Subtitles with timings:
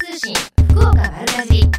[0.00, 0.34] 通信
[0.70, 1.70] 福岡丸かじり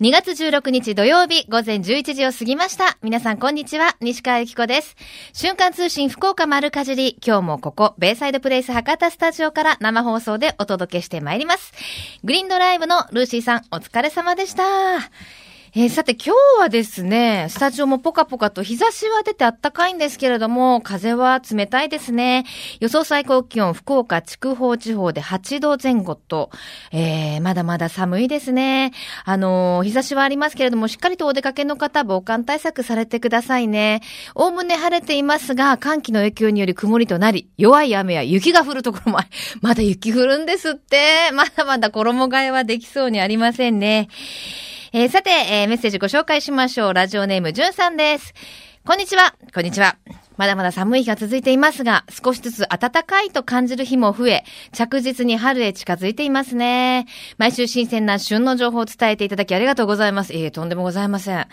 [0.00, 2.98] 2月16日土曜日午前11時を過ぎました。
[3.00, 3.96] 皆さんこんにちは。
[4.02, 4.94] 西川由紀子です。
[5.32, 7.16] 瞬間通信福岡丸かじり。
[7.24, 11.72] 今日もここ、ベイサイドプレイス博多スタジオから生放送でお届けしてまいります。
[12.22, 14.64] グリーンドライブのルーシーさん、お疲れ様でした。
[15.76, 22.44] えー、さて今日はですね、スタジオもポカポカと日差しは出て暖かいんですけれども、風は冷たいですね。
[22.78, 26.50] 予想最高気温、福岡筑豊地方で8度前後と、
[26.92, 28.92] えー、まだまだ寒いですね。
[29.24, 34.00] あのー、日差しはありますけれども、しっかりとお出かけの方、防寒対策されてくださいね。
[34.36, 39.28] おおむね晴れていますが、寒気の影響により曇りとなり、弱い雨や雪が降るところもあり、
[39.60, 41.32] まだ雪降るんですって。
[41.32, 44.08] まだまだ衣替えはできそうにありませんね。
[44.96, 46.94] えー、さて、えー、メッセージご紹介しましょう。
[46.94, 48.32] ラジオネーム、じゅんさんです。
[48.86, 49.34] こんにちは。
[49.52, 49.96] こんにちは。
[50.36, 57.06] まだまだ寒い日が続いていますが、少しずつ暖かいと感じる日も増え、着実に春へ近づいていますね。
[57.38, 60.32] 毎週新鮮な旬の情報を伝えていただきありがとうございます。
[60.32, 61.48] いえ、とんでもございません。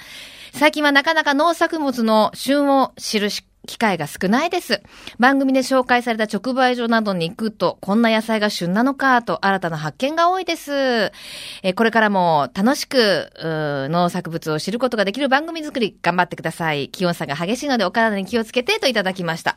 [0.53, 3.31] 最近はなかなか農作物の旬を知る
[3.67, 4.81] 機会が少ないです。
[5.19, 11.11] 番組で紹介された直売所などに行くと、こんな野菜が旬なのかと新たな発見が多いです。
[11.61, 13.29] えこれからも楽しく
[13.89, 16.89] 農作物を知ることができる番組作り頑張ってください。
[16.89, 19.55] 気温差が激しいのでお体に気をつけてといただきました。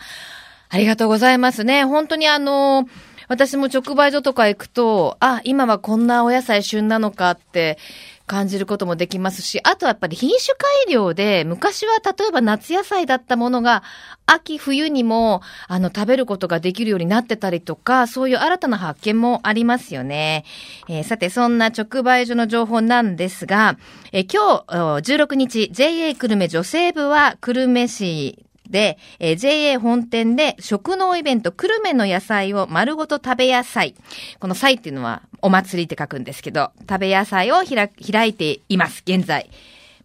[0.68, 1.84] ありがとうございますね。
[1.84, 2.86] 本当にあの
[3.28, 7.78] 私も直売所とか行くと、あ、今はこんなお野菜旬なのかって、
[8.26, 13.82] 感じることもできますし、あとやっぱり品種改良で、昔は例えば夏野菜だったものが、
[14.26, 20.44] 秋冬にも、あの、食べることができるようになってたりとか、そういう新たな発見もありますよね。
[20.88, 23.76] えー、さて、そんな直売所の情報なんですが、
[24.12, 33.94] えー、今日、16日、JA 久留米女性部は、久留米市で、えー、JA 本店で食農イベント、久留米の野菜を丸ごと食べ野菜。
[34.40, 39.50] この菜っていうのはお祭りって書くんですけど、食べ野菜を開いています、現在。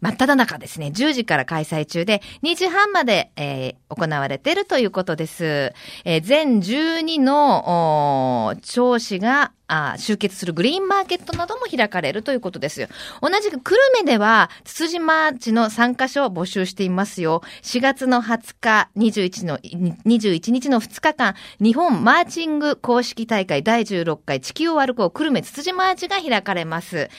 [0.02, 5.74] 真っ只中ですね、10時から開催中で、2時半まで、えー、行われているということです。
[6.06, 12.88] えー、全12の、調子が、あ集結するグリーンマーケットなども開かれるということですよ。
[13.22, 17.44] 同じく久留米では、つつじマーチの参加者を募集していますよ。
[17.62, 27.10] 4月の20日、21の、21日の2日間、日本マーチング公式大会第16回地球を歩こう久留米つつじマーチが開かれます。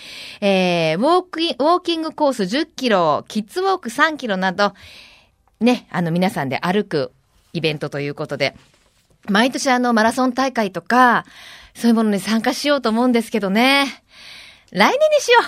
[0.40, 4.74] えー、ウォークイン、ウォーキングコース10キロ、キッズウォーク3キロなど、
[5.60, 7.12] ね、あの皆さんで歩く
[7.52, 8.56] イベントということで、
[9.28, 11.24] 毎年あのマラソン大会とか、
[11.74, 14.02] そういうものに参加しようと思うんですけどね。
[14.72, 15.38] 来年にしよ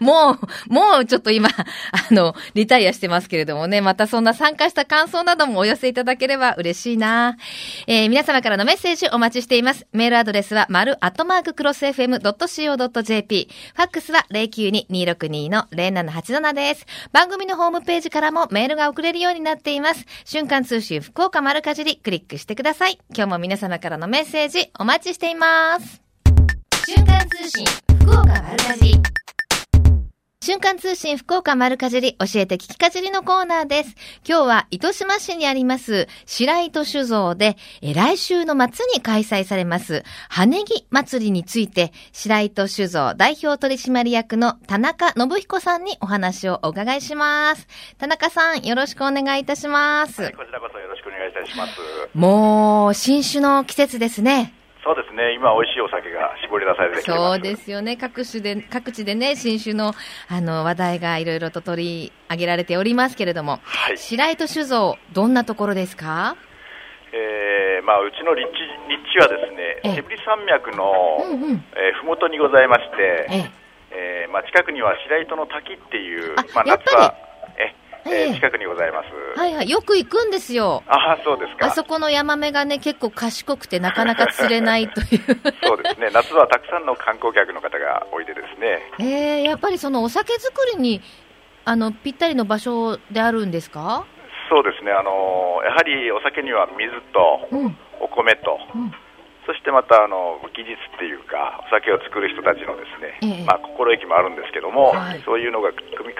[0.00, 7.36] う もう、もうちょっと今、あの、リタイアしてますけれどもね、またそんな参加した感想などもお寄せいただければ嬉しいな。
[7.86, 9.86] えー、皆様からのメッセージお待ちしています。
[9.92, 13.48] メールアドレスは、丸アットマーククロス FM.co.jp。
[13.74, 16.86] ファックスは092-262-0787です。
[17.12, 20.04] 番組のホームページからもメールが送れるようになっています。
[20.24, 22.98] 瞬間通信福岡丸かじり、クリックしてください。
[23.14, 26.05] 今日も皆様からのメッセージお待ちしています。
[26.88, 27.66] 瞬間通信
[27.98, 29.02] 福岡丸かじり
[30.40, 33.96] 瞬間通信福岡丸かじり教えて聞きかじりのコーナーです。
[34.24, 47.66] 今日は糸島市にあります白糸酒造でえ来週の末に開催されます羽木祭りについて白糸酒造代表取締役の田中信彦さんにお話をお伺いします。
[47.98, 50.22] 田中さんよろしくお願いいたします。
[50.22, 51.80] はい、こちらこそよろしくお願いいたします。
[52.14, 54.52] もう新酒の季節ですね。
[54.86, 56.70] そうですね、今、美味しいお酒が絞り出
[57.02, 59.94] そうですよね、各種で各地でね、新種の
[60.28, 66.36] あの話題がいろいろと取り上げられておりますけれども、はい、白糸酒造、どんなところですか、
[67.12, 68.54] えーまあ、うちの立地
[68.88, 70.92] 立地はですね、手振山脈の、
[71.24, 73.66] うんうん、えー、麓にございまして、ええ。
[74.28, 77.14] ーまあ、近くには白糸の滝っていう、まあ、夏は
[78.08, 79.38] えー、近くにございます。
[79.38, 80.82] はいはい、よく行くんですよ。
[80.86, 81.66] ああ、そうですか。
[81.66, 85.08] あそこのヤマメがね、結構賢くてなかなか釣れないという。
[85.62, 88.80] そうですね、夏はたくさんの観光客の方がおいでですね。
[89.00, 91.00] えー、やっぱりそのお酒作りに、
[91.64, 94.06] あの、ぴったりの場所であるんですか？
[94.48, 97.48] そうですね、あのやはりお酒には水と、
[98.00, 98.94] お米と、うん、
[99.44, 106.14] そしてまたあの技術っていうか、お酒を作る人たちのですね、ええ、まあ、心意気もあるんですけども、はい、そういうのが組み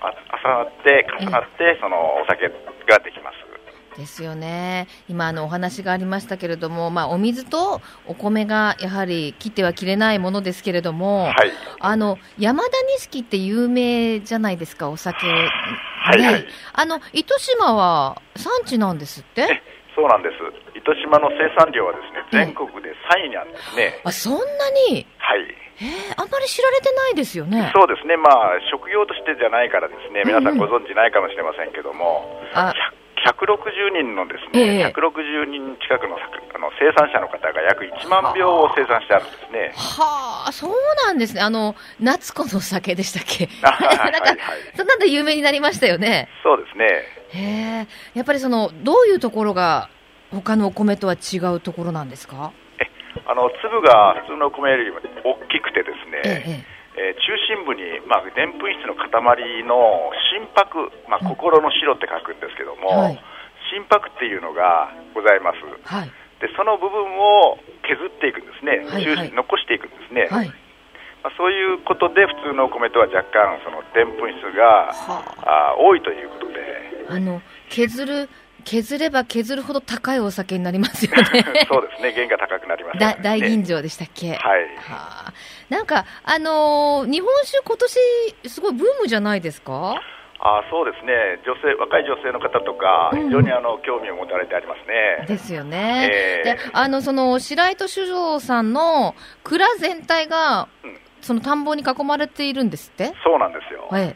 [0.00, 2.48] 重なって重なってそのお酒
[2.88, 3.36] ができます。
[3.98, 4.86] ですよね。
[5.08, 19.60] 今あのお話がありましたけれども、まあ、お水とお米がやはり切っては切れないものですけれども、はい、あの山田錦って有名じゃないですか、お酒、はいはい、あの糸島は産地なんですって？
[19.96, 20.34] そうなんです。
[20.78, 21.98] 糸島の生産量はで
[22.30, 24.00] すね、全国で3位にあるんですね。
[24.04, 24.38] あ、そんな
[24.88, 25.04] に？
[25.18, 25.40] はい。
[25.82, 27.70] えー、まり知られてないですよね。
[27.76, 28.16] そうですね。
[28.16, 32.72] まあ、職業としてじゃないからですね、皆さんご存知ないかもしれませんけども、うんうん
[33.20, 39.72] 160人のですね、えー、160人近くのあの生産者の方が約1万票を生産してあるんですね。
[39.76, 40.72] はあ、そう
[41.06, 41.42] なんですね。
[41.42, 43.46] あの、夏子の酒でしたっけ？
[43.60, 44.38] なんか、はいはい、
[44.74, 46.30] そんなんで有名になりましたよね。
[46.42, 46.86] そうですね。
[47.34, 47.86] へえ。
[48.14, 49.90] やっぱりその、どういうところが
[50.30, 52.52] 他のお米とは違うところなんですか？
[52.54, 52.69] え、
[53.26, 56.80] あの、粒が普通のお米よりも大きくてですね、ええ。
[56.98, 59.08] えー、中心部にまあでんぷん質の塊
[59.64, 63.20] の心拍、まあ、心の白って書くんですけども、はい、
[63.70, 66.10] 心拍っていうのがございます、はい、
[66.42, 70.50] でその部分を削っていくんですね、はいはい、残していくんですね、はい、
[71.22, 76.60] まあ、そういうことで普通のお米とは若干そのでんぷん質が、はあ、多いということで。
[77.10, 78.28] あの削る
[78.64, 81.44] 削れば削るほど高いお酒になりますよね。
[81.70, 85.32] そうですね、原価高くなります、ね、大吟醸でしたっけ、はい、はあ、
[85.68, 87.98] なんか、あのー、日本酒、今年
[88.48, 90.00] すごいブームじゃないですか？
[90.42, 91.12] あそうですね。
[91.44, 95.26] 女性若い女性の方とか、非常にあの興味を持たれてありますね。
[95.26, 96.08] ですよね。
[96.10, 99.14] えー、であのその白糸酒造さんの
[99.44, 103.12] 蔵全体が、うん、その田んぼに囲まれているんですって？
[103.22, 103.86] そうなんですよ。
[103.92, 104.14] え。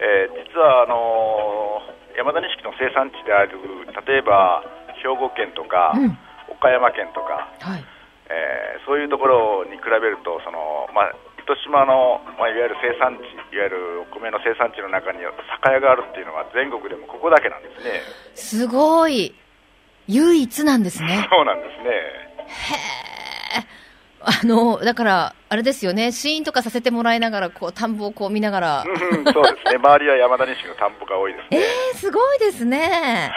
[0.00, 3.58] えー、実はあのー、山田錦の生産地である
[4.06, 4.62] 例えば
[5.00, 6.18] 兵庫県とか、うん、
[6.48, 7.84] 岡山県とか、はい。
[8.32, 15.18] えー、そういうところに比べるとその、まあ、糸島の、まあ、いわゆる生産地いわゆるお米の生産地の中に
[15.60, 18.00] 酒屋があるっていうのは全国でもここだけなんですね。
[18.34, 19.34] すごい。
[20.08, 21.28] 唯一なんですね。
[21.30, 21.90] そうなんですね。
[21.90, 23.31] へえ
[24.24, 28.84] あの、だから、あれですよね、試飲とかさせてもらいながら、こう、田んぼをこう見ながら。
[28.86, 29.76] うん、そうですね。
[29.76, 31.58] 周りは山田錦の田んぼが多いですね。
[31.58, 31.60] え
[31.92, 33.32] えー、すごいですね。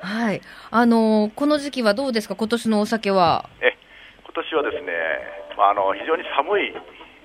[0.00, 0.26] はい。
[0.26, 0.40] はい。
[0.70, 3.48] あの、この時期はどうですか、今年のお酒は。
[3.60, 3.76] え、
[4.24, 4.92] 今年はですね、
[5.56, 6.74] まあ、あの、非常に寒い、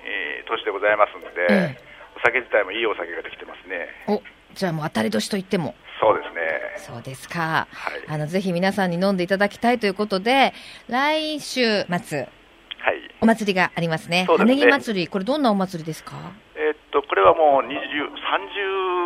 [0.06, 1.82] えー、年でございますので、ええ、
[2.16, 3.88] お酒自体もいいお酒ができてますね。
[4.08, 4.22] お、
[4.54, 5.76] じゃあもう当たり年と言っても。
[6.00, 6.40] そうですね。
[6.78, 7.68] そうですか。
[7.74, 8.14] はい。
[8.14, 10.54] あの、ぜひ皆さんに飲んでいただきたいということで、
[10.88, 12.30] 来週末、はい、
[13.22, 14.26] お祭りがありますね。
[14.26, 14.56] すね。
[14.56, 16.16] 羽祭り、これどんなお祭りですか？
[16.56, 17.76] えー、っと、これはもう20、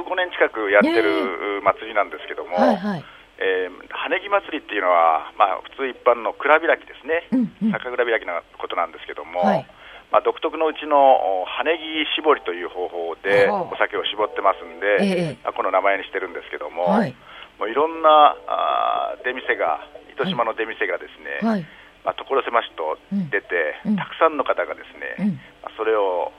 [0.05, 3.05] 35年近くやってる祭りなんですけども、はいはい、
[3.39, 9.65] えー、羽木祭りっていうのは、まあ、普通一般の蔵開きですね、うんうん、酒蔵開きのことなんですけども、はい、
[10.11, 17.15] まあ、独特のうちの羽木絞りという方法でお酒を絞ってますんで、ええ、この名前にしてるんですけども、はい、
[17.57, 19.81] もういろんなあ出店が、
[20.13, 21.65] 糸島の出店がですね、はい
[22.03, 22.97] まあ、所狭しと
[23.31, 25.39] 出て、うん、たくさんの方がですね、うん、
[25.77, 26.31] それを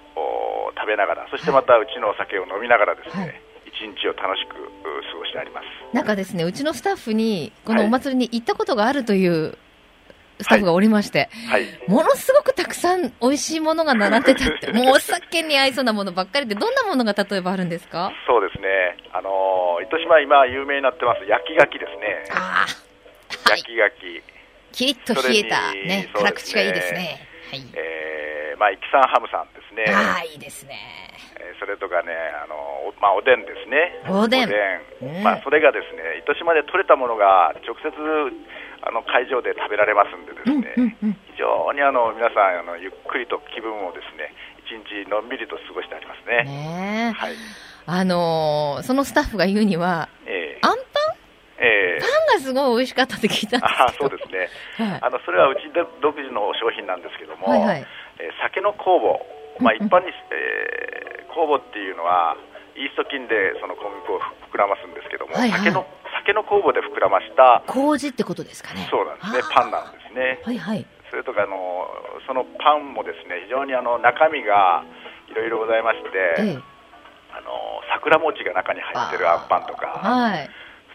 [0.76, 5.66] 食べながら、そしてまたうちのお酒を飲みながらですね、一、はい、日を楽しく過ごしてあります。
[5.94, 9.56] なんかですね、うちのスタッフに、このお祭りに行ったことがあるという
[10.40, 18.12] スタッフがおりまして、はい、ものすごくたくさん美味しいものが並んでたって、 もうお酒に合いそうなものばっかりで、どんなものが例えばあるんですか？
[18.26, 22.25] そうですね、あの糸島、今、有名になってます焼き柿ですね。
[22.34, 22.67] あ
[23.50, 24.22] 焼き柿、
[24.75, 27.23] キリッと冷えたね、ね辛口がいいですね。
[27.50, 27.62] はい。
[27.79, 29.87] えー、まあ、イキサンハムさんですね。
[29.87, 30.75] ああ、いいですね。
[31.38, 32.11] えー、それとかね、
[32.43, 34.03] あの、まあ、おでんですね。
[34.11, 34.50] おでん。
[34.50, 35.23] おでん。
[35.23, 37.94] まあ、それがですね、糸島で取れたものが直接、
[38.82, 44.35] あの、会場で食べられますんでですね、うんうんうん、非常にあの、皆さん、あの、ゆっくりと気分をですね、
[44.67, 46.43] 一日のんびりと過ごしてありますね。
[46.43, 47.34] ねはい。
[47.87, 50.84] あのー、そのスタッフが言うには、えー、あん
[51.58, 55.70] えー、パンがすごい美味しかったって聞いたんですあそうですね、はい、あのそれはうち
[56.03, 57.87] 独自の商品なんですけども、はいはい、
[58.19, 59.23] えー、酒の酵母、
[59.63, 62.34] まあ、一般に、えー、酵母っていうのは
[62.75, 64.20] イースト菌でその小麦粉を
[64.51, 65.87] 膨らますんですけども、はいはい、酒の
[66.27, 68.89] 酒の酵母で膨らました麹ってことですかね。
[68.91, 69.43] そうなんですね。
[69.53, 70.41] パンなんですね。
[70.43, 70.87] はいはい。
[71.11, 71.87] それとかあの
[72.27, 74.82] そのパンもですね非常にあの中身が
[75.31, 76.08] いろいろございまして、
[76.39, 76.58] ええ、
[77.31, 77.51] あの
[77.94, 80.51] 桜餅が中に入ってるあんパンとか、はい、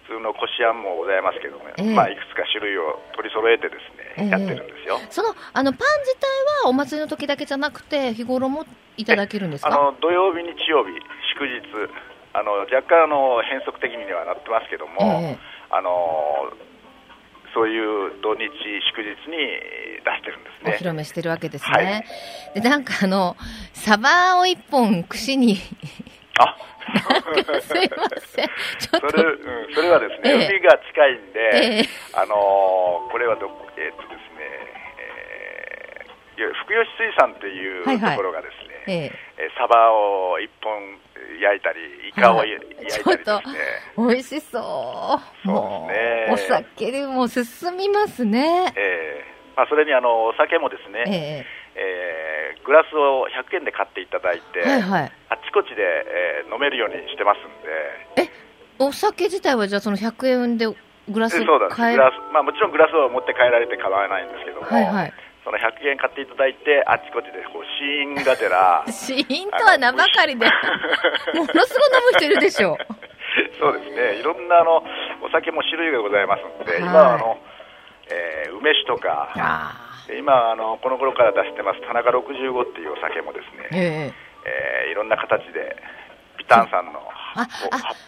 [0.09, 4.97] 通のこしあんもございますけども、えー、まあ、いくつか種類を取り揃えてですね、えー、やってるんですよ。
[5.13, 6.25] そのあのパン自体
[6.65, 8.65] はお祭りの時だけじゃなくて、日頃も
[8.97, 9.69] いただけるんですか？
[9.69, 10.91] あの土曜日、日曜日、
[11.37, 11.61] 祝日、
[12.33, 15.37] あの若干あの変則的にはなってますけども、えー、
[15.69, 16.51] あの
[17.53, 18.49] そういう土日、
[18.93, 19.37] 祝日に
[20.03, 20.71] 出してるんですね。
[20.71, 21.71] お披露目してるわけですね。
[21.73, 21.81] は
[22.57, 23.35] い、でなんかあの、
[23.73, 25.57] サバを一本串に
[26.39, 26.55] あ
[27.61, 28.47] すいません。
[28.79, 29.09] ちょっと。
[29.09, 34.47] それ、うん、それはですね、え海が近いんで、えあのー、これはど、えー、っとですね、
[34.99, 39.11] えー、福吉水産っていうところがですね、はいはい、
[39.59, 40.71] サバを一本
[41.41, 43.03] 焼いたり、イカを焼いたりですね。
[43.03, 43.41] ちょっ
[43.97, 45.47] と、美味しそう。
[45.47, 46.55] そうですね。
[46.55, 48.73] お酒でも進みますね。
[48.75, 55.11] ええー、まあ、それにあの、お酒もですね、えー、えー、グラスを100円で買っていただいて、はいはい、あ
[55.49, 57.49] ちこちで、えー、飲めるようにしてますん
[58.21, 58.29] で。
[58.29, 58.29] え、
[58.77, 60.69] お酒自体はじゃあその100円で
[61.09, 65.13] グラスそうだグラス、まあ、もちろんグラスを持って帰られて構わないんですけども、はいはい、
[65.43, 70.45] その100円買っていただいて、あちこちでこうシーンがてら、 シーンとは名ばかりで、
[71.33, 72.77] ものすごい飲む人いるでしょう。
[73.59, 74.83] そうですね、いろんなあの
[75.21, 77.39] お酒も種類がございますので、はい、今あの、
[78.11, 79.33] えー、梅酒とか、
[80.17, 85.75] 今あの、この頃から出してます、田中65っていうお酒もですね、えー、えー、いろんな形で、
[86.37, 86.99] ビタンさんの
[87.35, 87.53] 発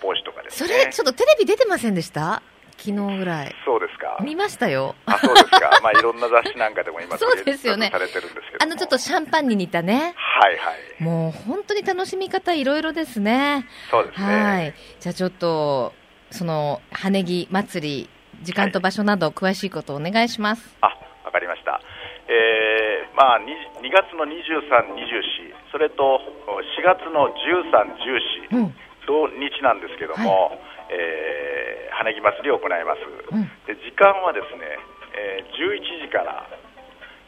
[0.02, 0.70] 泡酒とかですね。
[0.70, 2.42] それ、ちょっとテレビ出てませんでした？
[2.78, 3.56] 昨日ぐらい。
[3.64, 4.18] そうですか。
[4.24, 4.96] 見ましたよ。
[5.06, 5.80] あ、そうですか。
[5.84, 7.90] まあ、いろんな雑誌なんかでも今、 そうですよね。
[7.92, 8.64] されてるんですけど。
[8.64, 10.16] あの、ちょっとシャンパンに似たね。
[10.18, 11.04] はいはい。
[11.04, 13.68] もう、本当に楽しみ方いろいろですね。
[13.92, 14.44] そうですね。
[14.44, 14.74] はい。
[15.00, 15.94] じゃあちょっと、
[16.32, 18.10] その、羽根木祭り、
[18.42, 20.76] 時間と場所など、詳しいことをお願いします。
[20.82, 20.94] はい、
[21.24, 21.80] あ、わかりました。
[22.28, 23.44] えー、まあ2、
[23.82, 28.76] 2月の23、24、それと4月の13、14、うん、
[29.08, 30.72] 同日なんですけども、はい。
[30.92, 34.76] えー、羽木祭りを行います、うん、で時間はですね、
[35.16, 36.44] えー、11時から、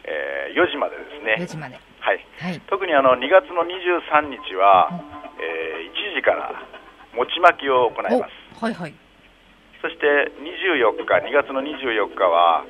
[0.04, 1.40] えー、4時までですね。
[1.40, 6.52] 4時まで、はい、はい、特にあの2月の23日は、うん、えー、1時から
[7.16, 8.94] 餅巻きを行います、はいはい、
[9.80, 10.04] そして
[10.44, 12.68] 24日2月の24日は、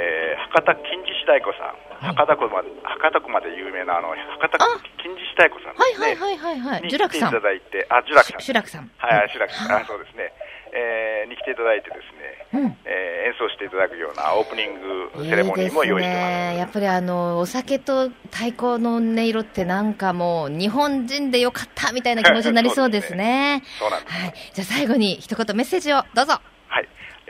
[0.00, 4.08] えー、博多金獅子太鼓さん博多湖まで、博多湖まで有名なあの
[4.40, 4.56] 博多
[4.96, 6.06] 金獅子太鼓さんですね。
[6.08, 6.82] はいはいはいはい。
[6.82, 8.40] に来ていただいて、あ、ジュラクさん。
[8.40, 8.90] ジュラクさん。
[8.96, 9.72] はい、ジュラクさん。
[9.76, 10.32] あ、そうですね。
[10.72, 16.22] えー、に来ていただいてですね、うん、えー、演奏していただくようなオープニングセレモニーも用意してます。
[16.22, 23.62] いいね、やっぱりあの、お酒と太鼓の音色ってなんかもう、日本人でよかったみたいな気持ちになりそうですね。
[23.78, 24.14] そうなんです。
[24.14, 24.34] はい。
[24.54, 26.40] じゃあ最後に一言メッセージをどうぞ。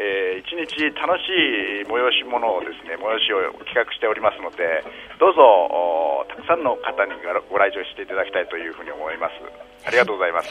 [0.01, 4.81] えー、一日楽しい催し物をですね催しを企画しておりますので
[5.21, 7.13] どうぞたくさんの方に
[7.53, 9.37] ご来場していただきたいというふうに思います。
[9.85, 10.49] ありがとうございます。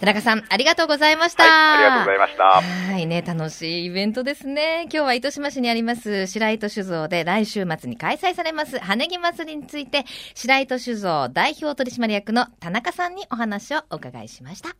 [0.00, 2.44] 田中さんありがとうございました、はい、ありがとうございました。
[2.92, 4.82] はいね楽しいイベントですね。
[4.84, 10.04] 今日は糸島市にあります白糸酒造で来週末に開催されます羽木祭りについて
[10.34, 14.70] 白糸酒造代表取締役の田中さんにお話をお伺いしました。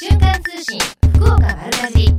[0.00, 0.78] 瞬間通信
[1.16, 2.14] 福岡丸かじ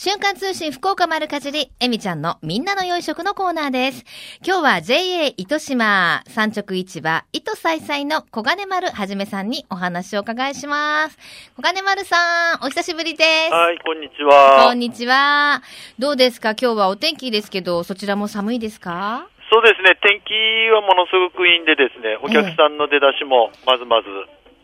[0.00, 4.04] 瞬間通信福岡丸かじり、えみちゃんのみんなの良い食のコーナーです。
[4.46, 11.18] 今日は JA 糸島産直市場糸さいさいの小金丸はじめさんにお話をお伺いします。
[11.56, 12.14] 小金丸さ
[12.62, 13.52] ん、お久しぶりです。
[13.52, 14.66] はい、こんにちは。
[14.68, 15.62] こんにちは。
[15.98, 16.50] どうですか？
[16.50, 19.26] 今日はお天気ですけど、そちらも寒いですか？
[19.50, 20.30] そうですね、天気
[20.70, 24.06] はものすごくいいんでですね、お客さんの出だしもまずまず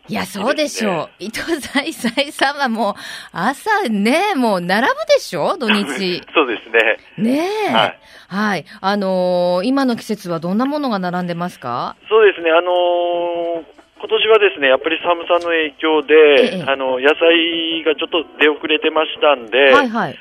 [0.07, 1.23] いや、そうでしょう。
[1.23, 2.93] 伊藤財財さんはもう、
[3.31, 5.57] 朝ね、もう並ぶでしょ？
[5.57, 6.21] 土日。
[6.33, 6.97] そうですね。
[7.17, 7.73] ねえ。
[7.73, 7.99] はい。
[8.27, 8.65] はい。
[8.81, 11.95] あのー、今の季節はどんなものが並んでますか？
[12.07, 12.51] そうですね。
[12.51, 13.63] あのー、
[13.97, 20.19] 今年はですね、やっぱり寒さの影響で、ええ、あの、野菜がちょっと出遅れてましたんで、はいはい。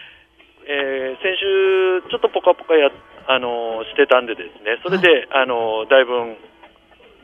[0.66, 2.90] えー、先週、ちょっとポカポカや、
[3.26, 6.36] あのー、してたんでですね、それで、はい、あのー、だいぶ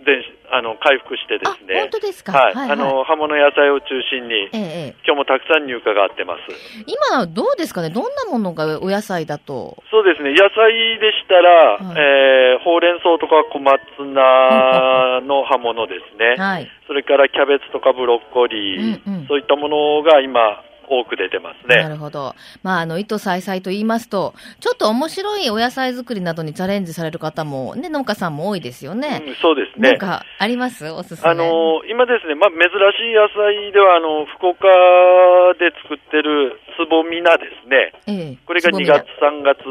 [0.04, 6.40] であの回復してですね、本当ですか、はい、はい、あの葉物野菜を中心に、ええ、今日もたくさん入荷があってます。
[6.86, 9.76] 今どうですかね、どんなものがお野菜だと？
[9.90, 21.76] そうですね、野菜でしたら、はい、えー、ほうれん草とか小松菜の葉物ですね、はい、それからキャベツとかブロッコリー、うんうん、そういったものが今、多く出てますね。
[21.82, 22.34] なるほど。
[22.64, 29.22] まあ、あの、糸さいさいと言いますと、ちょっと面白いお野菜作りなどにチャレンジされる方も、ね、農家さんも多いですよね。
[29.24, 29.90] うん、そうですね。
[29.90, 30.90] なんか、あります？
[30.90, 31.30] おすすめ。
[31.30, 34.66] あの、今ですね、まあ、珍しい野菜では、あの、福岡
[35.58, 37.92] で作ってるつぼみなですね。
[38.08, 39.62] ええ、これが2月、3月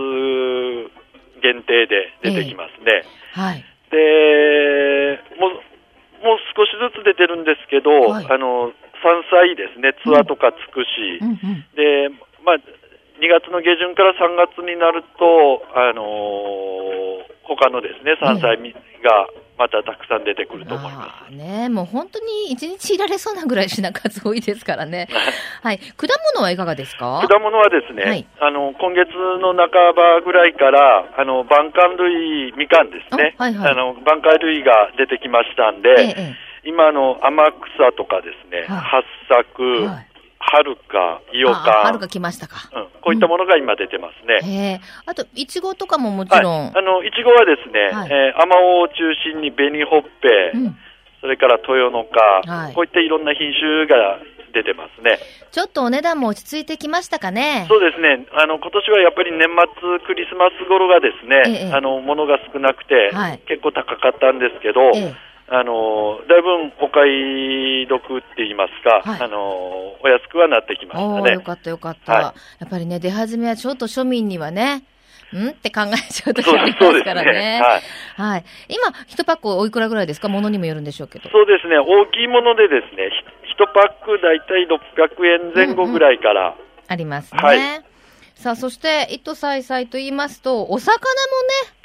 [1.41, 3.03] 限定で出てきますね。
[3.03, 3.65] え、はい。
[3.91, 5.51] で、もう、
[6.23, 8.71] もう少しずつ出てるんですけど、はい、あの、
[9.03, 11.35] 山菜ですね、ツアとかつくし、うんうん。
[11.35, 12.09] うん、で、
[12.43, 12.55] まあ、
[13.19, 18.55] 2月の下旬から3月になると、あのー、他のですね、山菜
[19.03, 19.27] が
[19.59, 21.35] またたくさん出てくると思います。
[21.35, 25.09] ねもう本当に一日いられそうなぐらい品数多いですからね。
[25.61, 25.79] はい。
[25.79, 27.27] 果物はいかがですか？
[27.27, 33.35] 果物はですね、はい、あの、今月の半ばぐらいから、あの、晩柑類、みかんですね。
[33.37, 41.83] はいはい、あの、晩柑類が出てきましたんで、ええ今の天草とかですね、はい、八作、はい、はるか、いよか。
[41.83, 42.69] はるか来ましたか。
[42.73, 42.83] うん。
[43.01, 44.39] こういったものが今出てますね。
[44.41, 44.81] へえ。
[45.05, 46.65] あと、いちごとかももちろん。
[46.65, 48.95] はい、あの、いちごはですね、はい、えー、アマオを中
[49.31, 50.77] 心に紅ほっぺ、うん、
[51.21, 52.05] それから豊の
[52.45, 54.19] 花、はい、こういったいろんな品種が
[54.53, 55.19] 出てますね。
[55.51, 57.65] ちょっとお値段も落ち着いてきましたかね。
[57.67, 58.25] そうですね。
[58.33, 65.13] あの、今年はやっぱり年末クリスマス頃がですね、ええ、あの、ものが少なくて、はい、結構高かったんですけど、え
[65.51, 66.49] あのだいぶ
[66.85, 67.09] お買
[67.83, 71.33] い得って言いますか、はい、あのお安くはなってきましたね。
[71.33, 72.33] よかったよかった、はい、や
[72.67, 74.83] っぱりね、出始めはちょっと庶民にはね、
[75.33, 75.49] ん？
[75.49, 77.33] って考えちゃうときありますからね。
[77.33, 77.81] ねはい。
[78.31, 78.45] はい。
[78.67, 80.29] 今、一パックおいくらぐらいですか？
[80.29, 81.29] ものにもよるんでしょうけど。
[81.29, 81.77] そうですね。
[81.77, 83.09] 大きいものでですね、
[83.51, 86.49] 一パック大体600円前後ぐらいから。
[86.49, 87.39] うんうん、ありますね。
[87.41, 87.59] はい。
[88.35, 91.01] さあ、そして、糸さいさいと言いますと、お魚もね。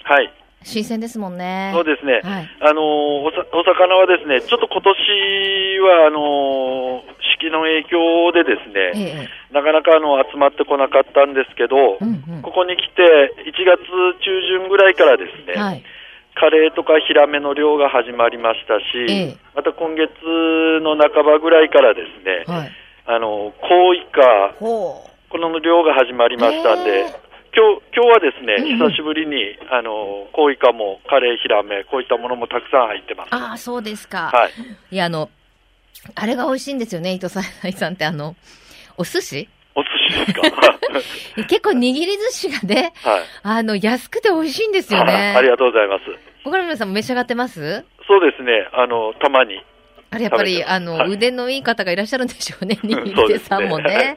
[0.05, 0.33] はい。
[0.65, 1.71] 新鮮ですもんね。
[1.73, 2.21] そうですね。
[2.25, 13.05] はい、あのおさ、お魚はですね、ちょっと今年は、あの四季の影響でですね、ええ、なかなかあの集まってこなかったんですけど、うんうん、ここに来て、
[13.45, 13.85] 1月
[14.25, 15.85] 中旬ぐらいからですね、はい、
[16.35, 20.11] カレーとかヒラメの漁が始まりましたし、え、また今月
[20.81, 22.73] の半ばぐらいからですね、はい、
[23.07, 27.05] あの、コウイカ、この漁が始まりましたんで、
[27.57, 33.29] 今日今日はですね、久しぶりに、あの、コウイカもカレーヒラメ、こういったものもたくさん入ってます。
[33.35, 34.31] ああ、そうですか。
[34.33, 34.51] はい。
[34.95, 35.31] いや、あの、
[36.17, 38.35] あれが美味しいんですよね、伊藤さんさんって、あの、
[38.99, 39.49] お寿司？
[39.77, 40.79] お寿司ですか？
[41.49, 45.13] 結構握り寿司がね、はい、あの、安くて美味しいんですよね。
[45.37, 46.03] ありがとうございます。
[46.45, 47.85] 岡村さんも召し上がってます？
[48.09, 49.63] そうですね、あの、たまに。
[50.15, 54.17] あれやっぱり、あの、はい、腕のいい方がいらっしゃるんでしょうね、握り手さんもね。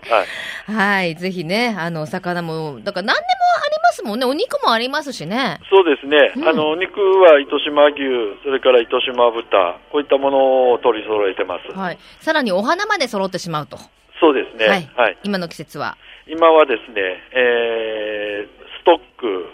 [0.68, 1.16] はい、はい。
[1.16, 3.26] ぜひね、あの、魚も、だから何でも
[3.66, 4.26] ありますもんね。
[4.26, 5.60] お肉もありますしね。
[5.70, 6.34] そうですね。
[6.36, 7.98] うん、あの、お肉は糸島牛、
[8.44, 11.78] それから糸島豚、こういったものを取り揃えてます。
[11.78, 11.98] はい。
[12.20, 13.78] さらにお花まで揃ってしまうと。
[14.20, 14.68] そうですね。
[14.68, 14.90] はい。
[14.96, 17.02] はい、今の季節は今はですね、
[17.34, 19.46] えー、ストック、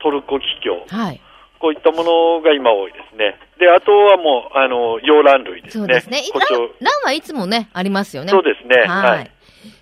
[0.00, 0.86] トルコキキョウ。
[0.88, 1.20] はい。
[1.64, 3.40] こういったものが今多いですね。
[3.58, 5.80] で、あとはもう、あの、洋卵類ですね。
[5.80, 6.20] そうですね。
[6.34, 6.68] 卵
[7.06, 8.28] はいつもね、ありますよね。
[8.28, 8.84] そうですね。
[8.86, 9.30] はい。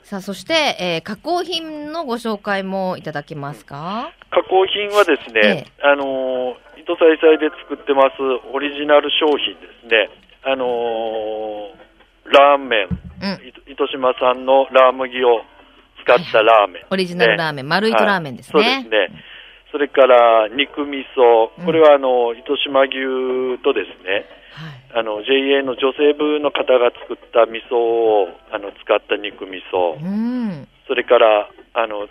[0.04, 4.12] さあ、そして、えー、加工品のご紹介もいただけますか？
[4.30, 8.22] 加工品はですね、ええ、あの、糸さいさいで作ってます
[8.54, 10.08] オリジナル商品ですね。
[10.44, 15.42] あのー、ラーメン、うん、糸島産のラー麦を
[16.04, 18.60] 使ったラーメン、はい、オリジナルラーメン、丸糸ラーメンですね。
[18.62, 19.24] はい、そうですね。
[19.72, 32.06] それから肉味噌、これはあの、糸島牛とですね、はい、あの JA の女性部の方が作った味噌をあの使った肉味噌、うん、それからあの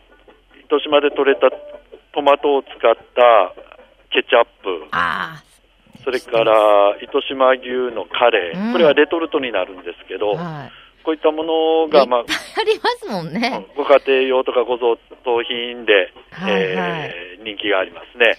[0.66, 1.52] 糸島で採れた
[2.14, 3.54] トマトを使った
[4.10, 4.90] ケチャップ、
[6.04, 10.72] それから糸島牛のカレー、うん、これはレトルトになるんですけど、はい。
[11.04, 12.24] こういったものが、まあ、あ
[12.64, 13.66] りますもんね。
[13.76, 16.62] ご家庭用とかご贈答品で、はいはい、
[17.10, 18.38] えー、人気がありますね。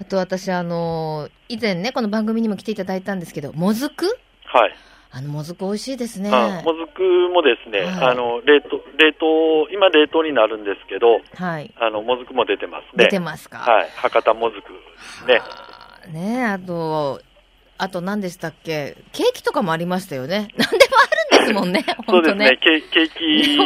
[0.00, 4.06] あと私、あの以前ね、この番組にも来ていただいたんですけど、もずく？
[4.46, 4.74] はい。
[5.14, 6.30] あの、もずく美味しいですね。
[6.30, 7.02] もずく
[7.34, 11.70] もですね、はい、あの、冷凍、冷凍、今冷凍になるんですけど、はい。
[11.78, 13.04] あの、もずくも出てますね。
[13.04, 13.58] 出てますか？
[13.58, 13.90] はい。
[13.94, 14.70] 博多もずく
[15.28, 15.42] ね。
[16.10, 17.20] ねあと、
[17.76, 18.96] あと何でしたっけ？
[19.12, 20.48] ケーキとかもありましたよね。
[20.56, 20.91] 何でもあるんで
[21.46, 21.84] すもんね。
[22.08, 22.56] そうですね。
[22.62, 23.08] ケケー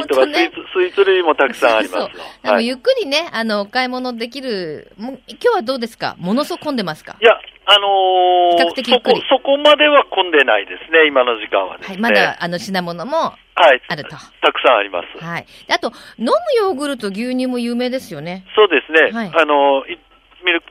[0.02, 2.10] キとかスイーツ、スイーツ類もたくさんありますよ。
[2.44, 4.92] そうはい、ゆっくりね、あの、お買い物できる。
[4.96, 6.16] も今日はどうですか？
[6.18, 7.16] ものすごく混んでますか？
[7.20, 7.32] いや、
[7.68, 13.16] あのー、そこ、そこまでは混んでないですね、今の時間は、ね、はい、まだ、あの、品物も、
[13.58, 13.82] はい。
[13.88, 14.16] あると、た
[14.52, 15.24] くさんあります。
[15.24, 15.46] はい。
[15.68, 18.44] あと、飲むヨーグルト、牛乳も有名ですよね。
[18.54, 19.10] そうですね。
[19.10, 19.98] はい、あの、い、
[20.44, 20.66] ミルク、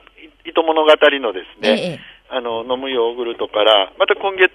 [0.46, 4.52] 糸物語のですね、ええあの飲むヨーグルトから、また今月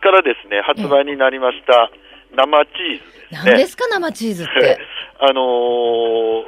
[0.00, 1.90] からですね発売になりました
[2.34, 3.50] 生チーズですね。
[3.52, 4.78] 何ですか、生チーズって？
[5.20, 6.44] あのー、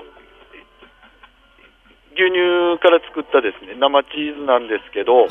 [2.17, 5.31] 牛乳から作ったですね生チーズなんですけど、はい、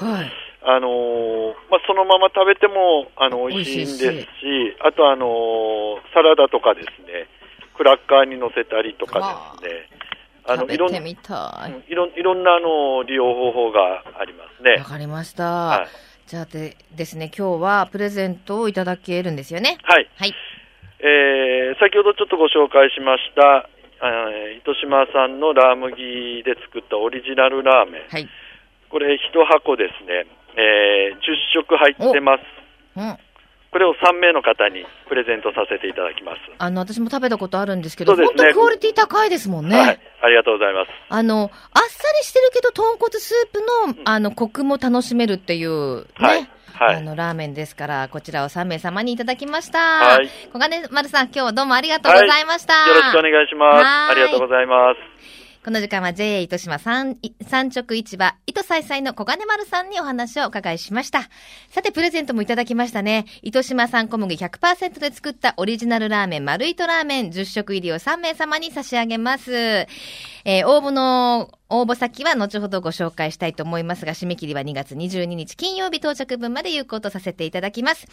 [0.63, 7.27] あのー、まあ、そのまま食べてもあの美味しいんですし、あと、あのー、サラダとかですね、
[7.75, 9.89] クラッカーに乗せたりとかですね。
[10.45, 14.73] あのいろんいろいろんなあの利用方法がありますね。
[14.73, 15.43] わかりました。
[15.43, 15.87] はい、
[16.27, 19.77] じゃあでですね、今日はプレゼントをいただけるんですよね？
[19.83, 20.09] はい。
[20.17, 20.33] はい。
[20.99, 23.67] えー、先ほどちょっとご紹介しました、
[24.05, 28.01] えー、糸島産のラー麦で作ったオリジナルラーメン。
[28.09, 28.29] はい。
[28.89, 30.25] これ一箱ですね、
[30.55, 31.19] えー、10
[31.53, 32.43] 食入ってます。
[32.95, 33.17] うん。
[33.73, 36.39] これを3名の方にプレゼントさせていただきます。
[36.59, 39.75] あの、私も食べたことあるんですけど、ね、本当クオリティ高いですもんね。
[39.75, 39.99] はい。
[40.21, 40.89] ありがとうございます。
[41.09, 46.05] あの、あっさりしてるけど、豚骨スープの、あの、コクも楽しめるっていう、ね。
[46.15, 46.47] はい。
[46.75, 49.79] はい、あの、ラーメンですから、こちらを3名様にいただきました。
[49.79, 50.29] はい。
[50.51, 52.73] 小金丸さん、今日はどうもありがとうございました。
[52.73, 54.11] はい、よろしくお願いします。
[54.11, 55.42] ありがとうございます。
[55.63, 61.29] この時間は JA 糸島三三直市場、糸さいさいの小金丸さんにお話をお伺いしました。
[61.69, 63.25] さて、プレゼントもいただきましたね。
[63.43, 69.53] 糸島産小麦100%で作ったオリジナルラーメン、丸糸ラーメン10食入りを3名様に差し上げます。
[69.53, 78.05] えー、応募の応募先は後ほどご紹介したいと思いますが、締め切りは2月22日金曜日到着分まで有効とさせていただきます。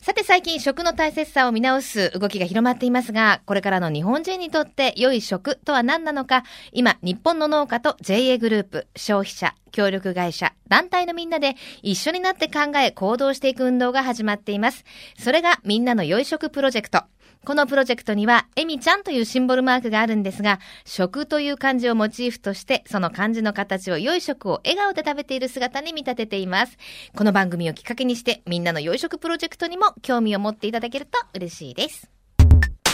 [0.00, 14.82] さて最近食の大切さを見直す動きが広まっていますが、これからの日本人にとって良い食とは何なのか、今、日本の農家と JA グループ、消費者、協力会社、団体のみんなで一緒になって考え行動していく運動が始まっています。
[15.18, 17.02] それがみんなの良い食プロジェクト。
[17.44, 26.78] このプロジェクトには、エミちゃんというシンボルマークがあるんですが、食という漢字をモチーフとして、その漢字の形を良い食を笑顔で食べている姿に見立てています。
[27.14, 32.08] この番組をきっかけにして、みんなの良い食プロジェクトにも興味を持っていただけると嬉しいです。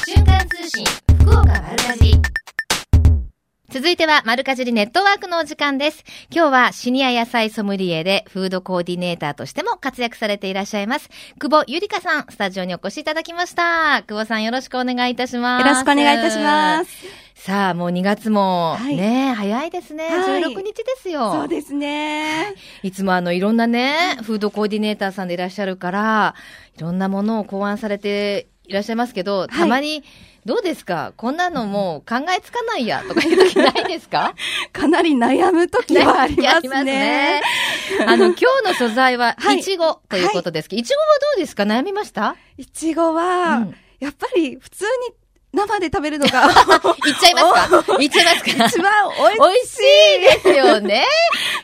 [0.07, 0.85] 瞬間通信、
[1.21, 2.50] 福岡丸かじ。
[3.71, 6.03] 続いては、丸かじりネットワークのお時間です。
[6.29, 11.09] 今日はシニア野菜ソムリエでフードコーディネーターとしても活躍されていらっしゃいます。
[11.39, 14.03] 久保ゆりかさん、スタジオにお越しいただきました。
[14.09, 15.69] 久保さんよろしくお願いいたします。
[15.69, 16.91] よろしくお願いいたします。
[17.37, 20.09] さあ、もう2月も、ね、はい、早いですね。
[20.09, 21.33] はい、16日ですよ。
[21.33, 22.57] そうですね。
[22.83, 26.35] いつもあの、いろんなね、フードコーディネーターさんでいらっしゃるから、
[26.77, 31.13] いろんなものを考案されていらっしゃいますけど、たまに、はいどうですか？
[31.17, 34.35] こんなのもう考えつかないやとかいう時ないですか？
[34.73, 36.69] かなり悩む時はありますね。
[36.71, 37.43] ますね。
[38.07, 39.63] あの、 今日の素材は、い。
[39.63, 40.83] ちごということですけど、い。
[40.83, 41.65] ちごはどうですか？
[41.65, 42.37] 悩みました？
[42.57, 45.15] いちごは、うん、やっぱり普通に
[45.53, 46.47] 生で食べるのが。
[46.47, 48.03] いっちゃいますか？
[48.03, 48.51] いっちゃいますか？
[48.67, 48.93] 一番
[49.41, 49.79] 美味し
[50.17, 51.05] いですよね。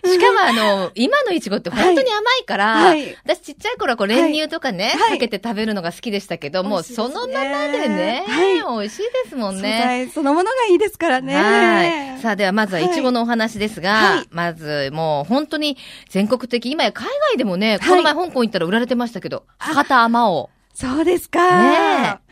[0.13, 10.11] しかもあの、今のいちごって本当に甘いから、はい、私ちっちゃい頃はこう練乳とかね、はい、かけて食べるのが好きでしたけど、もうそのままでね、はい、美味しいですもんね。
[10.15, 11.35] そのものがいいですからね。
[11.35, 12.21] はい。
[12.21, 15.77] さあではまずはいちごのお話ですが、まずもう本当に
[16.09, 20.51] 全国的、今や海外でもね、この前香港行ったら売られてましたけど、博多甘王。
[20.75, 21.63] そうですか。
[21.63, 22.27] ね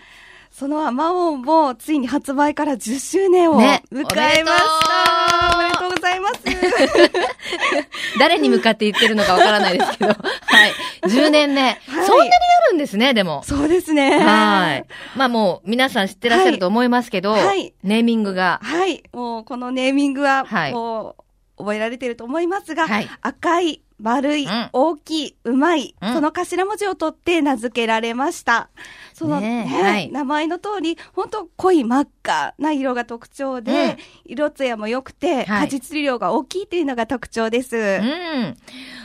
[0.55, 4.33] そのアマオもついに発売から10周年を迎えました。
[4.35, 4.45] ね、
[6.05, 6.41] ざいます。
[8.19, 10.09] 誰に向かって言ってるのかわからないですけど。
[10.15, 10.15] は
[10.67, 10.73] い。
[11.03, 11.77] 10年目、はい。
[12.07, 12.37] そんなにな
[12.71, 13.43] るんですね、でも。
[13.45, 14.19] そうですね。
[14.19, 14.85] はい。
[15.17, 18.61] まあもう皆さん知ってらっしゃると思いますけど、はい、ネーミングが。
[18.63, 19.03] はい。
[19.13, 21.25] もうこのネーミングは、はい、もう
[21.59, 28.71] 覚えられていると思いますが、はい、赤い丸い、うん、大きい、うまい、うん、その頭文字を取って名付けられました。
[29.15, 33.97] そのね、ねはい、名前の通り、本当濃い真っ赤な色が特徴で、
[34.27, 37.77] うん、色艶も良くて、果実量が大きいというのが特徴です。
[37.77, 38.57] うん。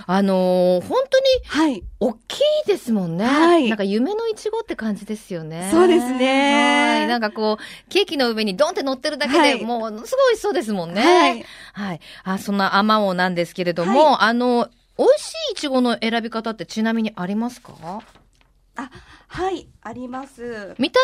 [0.08, 1.84] あのー、本当に、はい。
[2.00, 3.26] 大きいですもんね。
[3.26, 3.70] はい。
[3.70, 5.70] なんか夢のいちごって感じですよね。
[5.72, 7.00] そうですね。
[7.02, 7.08] はい。
[7.08, 11.02] なんかこう、ケーキの上にドンって乗ってるだけで、はい、もう、すごいそうですもんね。
[11.04, 11.46] はい。
[11.74, 12.00] はい。
[12.24, 14.68] あ、そんなあまおなんですけれども、はい、あの、
[14.98, 18.02] 美味しいいちごの選び方ってちなみにありますか？
[18.80, 18.92] あ、
[19.28, 20.76] はい、あります。
[20.78, 21.00] 見た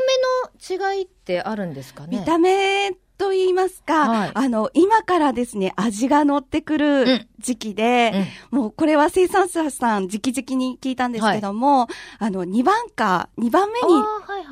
[0.69, 2.19] 目の違いってあるんですかね？
[2.19, 8.11] 見た目と言いますか、はい、あの、今からですね、味が乗ってくる時期で、
[8.51, 11.87] うん、もうこれは生産者さん直々に聞いたんですけども、はい、
[12.19, 13.87] あの、2番か、2番目に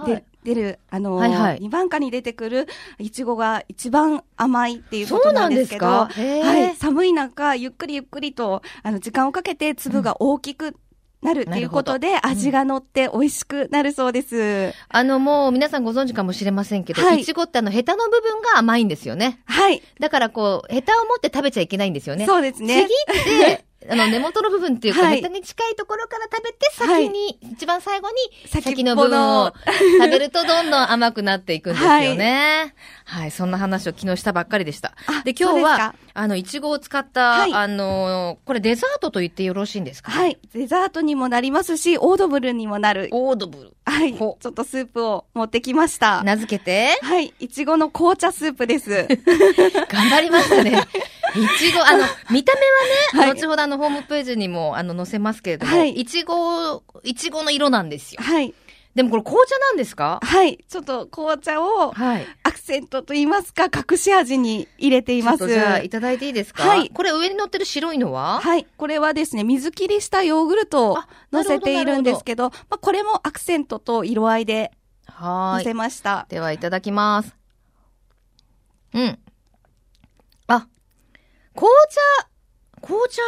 [0.05, 2.67] で、はい、出る、あの、はいはい、2番かに出てくる
[2.99, 6.09] いちごが一番甘いっていうことなんですけど、は
[6.71, 10.75] い、寒い中、ゆっくりゆっくりと、あの、時間をかけて粒が大きく
[11.23, 14.36] なるっていうことで、味が乗って美味しくなるそうです。
[14.36, 19.39] うん、あの、もう皆さんご存知かもしれませんけど、はい、いちごってあの、ヘタの部分が甘いんですよね。
[19.45, 19.81] はい。
[19.99, 22.25] だからこう、ヘタを持って食べちゃいけないんですよね。
[22.25, 22.88] そうですね。
[22.88, 28.15] ちぎって、 あの、根元の部分っていうか、はい、ネタに近いところから食べて、先に、はい、一番最後に、
[28.48, 29.54] 先の部分を
[30.00, 32.74] 食べるとどんどん甘くなっていくんですよね。
[33.06, 34.93] はい、はい、そんな話を昨日したばっかりでした。
[35.24, 40.12] で、今日は、あの、いちごを使った、はい、あのこれデザートと言ってよろしいんですか？
[40.12, 40.38] はい。
[40.54, 43.10] デザートにもなりますし、オードブルにもなる。
[43.12, 43.74] オードブル。
[43.86, 44.13] はい。
[44.15, 46.24] ちょっとスープを持ってきました。
[46.24, 47.34] 名付けてはい。
[47.39, 49.08] いちごの紅茶スープです。
[49.89, 50.88] 頑張りましたね。
[51.36, 52.62] いちご、あの、見た目
[53.19, 58.22] はね、 はい、後ほどあの、ホームページにも、あの、載せますけれども、はい、いちご、いちごの色なんですよ。
[58.22, 58.54] はい。
[58.96, 60.19] でもこれ紅茶なんですか？
[60.22, 60.63] はい。
[60.69, 62.28] ちょっと紅茶を、はい。
[62.43, 65.48] アクセントと言いますか、隠し味に入れています。
[65.48, 66.62] じゃあ、いただいていいですか？
[66.63, 66.91] はい。
[66.91, 68.39] これ上に乗ってる白いのは？
[68.39, 68.67] はい。
[68.78, 70.98] これはですね、水切りしたヨーグルトを
[71.32, 74.72] 乗せているんですけど、どまあ、これもアクセントと色合いで、
[75.08, 75.63] はい。
[75.63, 76.28] 乗せました。
[76.30, 77.36] では、いただきます。
[78.93, 79.19] うん。
[81.56, 82.30] あ、紅茶、
[82.82, 83.22] 紅茶。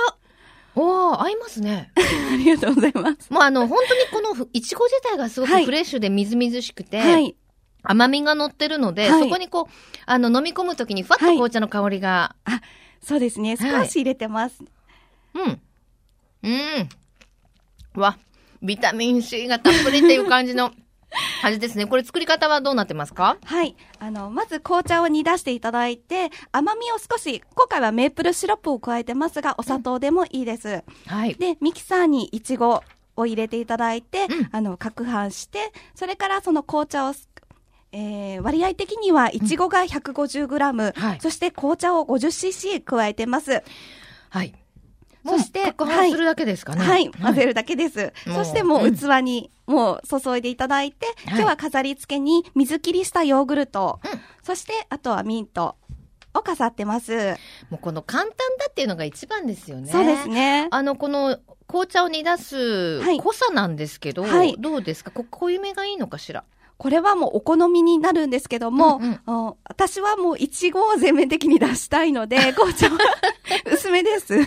[0.76, 1.92] おー、合いますね。
[1.96, 3.32] ありがとうございます。
[3.32, 3.80] もうあの、本
[4.12, 7.36] 当にこのいちご自体がすごくフレッシュでみずみずしくて、はい、
[7.84, 9.74] 甘みが乗ってるので、はい、そこにこう、
[10.06, 12.36] あの、飲み込むときにふわっと紅茶の香りが。
[12.44, 12.62] はい、あ、
[13.02, 13.56] そうですね。
[13.56, 14.64] 少し入れてます。
[15.34, 15.62] うん。
[16.44, 16.90] うん。
[18.00, 18.18] わ、
[18.62, 20.72] ビタミン C がたっぷりっていう感じの。
[21.43, 21.86] 味ですね。
[21.86, 23.38] これ作り方はどうなってますか？
[23.43, 23.75] はい。
[23.99, 30.67] あの、まず紅茶を煮出していただいて、甘みを少し、今回はメープルシロップを加えてますが、お砂糖でもいいです。
[30.69, 31.36] うん、はい。
[31.36, 32.84] で、ミキサーにいちご
[33.15, 37.13] を入れていただいて、うん、あの、攪拌して、それからその紅茶を
[37.97, 43.63] えー、割合的にはいちごが 150g、うんはい、そして紅茶を 50cc 加えてます。
[44.30, 44.54] はい。
[45.26, 46.86] そして、攪拌するだけですかね。
[46.86, 48.14] はい、混ぜるだけです。
[48.26, 54.00] そしてもう器にもう注いでいただいて、今日は飾り付けに水切りしたヨーグルト、
[54.44, 55.76] そしてあとはミント、
[56.38, 57.38] を飾ってます。
[57.70, 59.90] もうこの簡単だっていうのが一番ですよね。
[59.90, 60.68] そうですね。
[60.70, 65.12] あの、この紅茶を煮出す濃さなんですけど、はい、どうですか？
[65.12, 66.44] こ濃いめがいいのかしら？
[66.78, 72.98] これはもうお好みになるんですけども、うんうん、私はもういちごを全面的に出したいので、 紅茶は
[73.72, 74.36] 薄めです。
[74.36, 74.46] 隠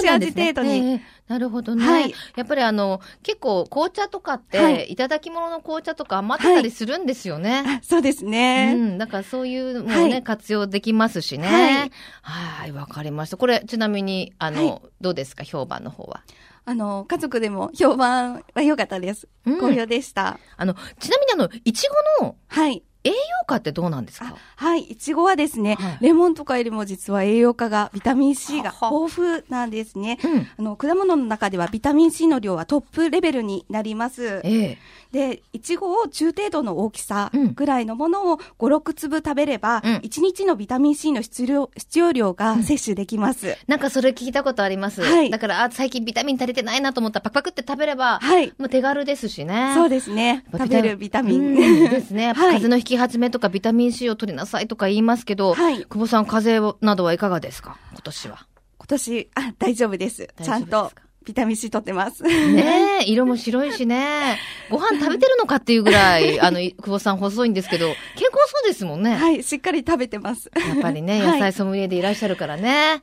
[0.00, 1.00] し味程度に。
[1.28, 1.86] なるほどね。
[1.86, 2.14] はい。
[2.36, 7.62] やっぱりあの、結構紅茶とかって、はい、いただき物の紅茶とか余ってたりするんですよね。
[7.62, 8.74] はい、そうですね。
[8.76, 8.98] うん。
[8.98, 11.48] だからそういうのもね、はい、活用できますしね。
[11.48, 11.90] はい。
[12.22, 13.38] はい、わかりました。
[13.38, 16.22] これ、ちなみに、あの、どうですか、評判の方は？
[16.66, 19.28] あの、家族でも評判は良かったです。
[19.46, 20.38] うん、好評でした。
[20.56, 21.86] あの、ちなみにあの、いち
[22.20, 22.82] ごの、はい。
[23.06, 23.14] 栄養
[23.46, 24.34] 価ってどうなんですか？
[24.56, 24.84] はい。
[24.84, 30.18] いちごはですね、はい、レモンとかよりも実は栄養価が、ビタミン C が豊富なんですね。
[30.24, 34.40] うん、あの、果物の中ではビタミン C の量はトップレベルになります。
[34.42, 34.78] ええ
[35.14, 45.02] で、いちごを中程度の大きさぐらいのものを5、6粒食べれば、うん、1日のビタミン C の必要必要量が摂取できます、うん、なんかそれ聞いたことあります。
[45.02, 45.30] はい。
[45.30, 48.52] だから、あ、最近ビタミン足りてないなと思ったらパクパクって食べれば、はい。
[48.58, 49.72] もう手軽ですしね。
[49.76, 50.44] そうですね。
[50.50, 51.54] 食べるビタミン。
[51.54, 52.26] ですね。
[52.26, 55.84] はい、風邪の引き始めとかビタミン C を取りなさいとか言いますけど、はい。
[55.84, 57.78] 久保さん、風邪などはいかがですか？
[57.92, 58.46] 今年は。
[58.78, 60.28] 今年、あ、大丈夫です。
[60.42, 60.90] ちゃんと
[61.24, 62.22] ビタミン C 取ってます。
[62.22, 64.38] ねえ、色も白いしね。
[64.70, 67.94] ご飯食べてるのかっていうぐらい、あの、久保さん細いんですけど、健
[68.32, 69.14] 康そうですもんね。
[69.16, 70.50] はい、しっかり食べてます。
[70.54, 73.00] やっぱりね、野菜ソムリエでいらっしゃるからね。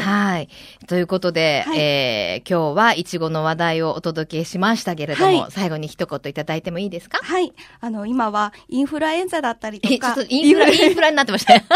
[0.00, 0.48] はい。
[0.86, 7.18] ということで、はい、えー、今日はいちごの話題をお届けしましたけれども、はい、最後に一言いただいてもいいですか？
[7.22, 7.52] はい。
[7.80, 10.14] あの、今はインフルエンザだったりとか。
[10.14, 11.64] ちょっとインフラ、インフラになってましたね。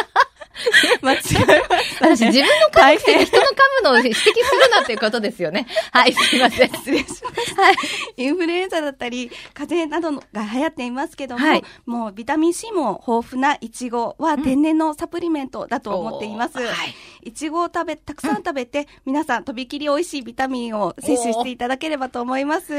[1.02, 1.62] 間違え。
[2.00, 3.48] 私、自分の噛む人の噛
[3.82, 4.34] むのを指摘する
[4.70, 5.66] なっていうことですよね。
[5.92, 6.68] はい、すいません。
[6.72, 7.62] 失礼しました。
[7.62, 7.74] はい。
[8.16, 16.58] インフルエンザだったり、風邪などが流行っていますけども、はい、もうビタミン C も豊富なイチゴは天然のサプリメントだと思っています。
[16.58, 16.94] うん、はい。
[17.22, 22.74] いちごを食べ、たくさん食べて、うん、皆さんとびきり美味しいビタミンを摂取していただければと思います。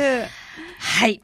[0.79, 1.21] はい。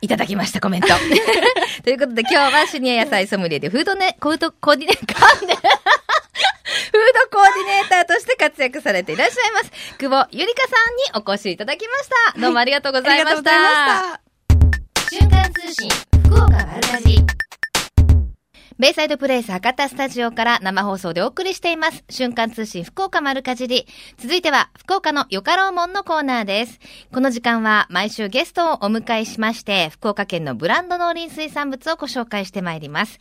[0.00, 0.88] いただきました、コメント。
[1.84, 5.56] ということで、今日はシニア野菜ソムリエでフードね、コードコーディネーター、 フード
[7.30, 9.70] コーディネーターとして活躍されていらっしゃいます。
[9.98, 12.40] 久保ゆりかさんにお越しいただきました。
[12.40, 13.50] どうもありがとうございました。
[13.50, 14.20] は
[15.10, 15.90] い、瞬間通信、
[16.24, 17.49] 福岡丸かじ。
[18.80, 22.02] ベイサイドプレイス博多スタジオから生放送でお送りしています。
[22.08, 23.86] 瞬間通信福岡丸かじり。
[24.16, 26.80] 続いては、福岡のよかろうもんのコーナーです。
[27.12, 33.18] この時間は毎週ゲストをお迎えしまして、福岡県のブランド農林水産物をご紹介してまいります。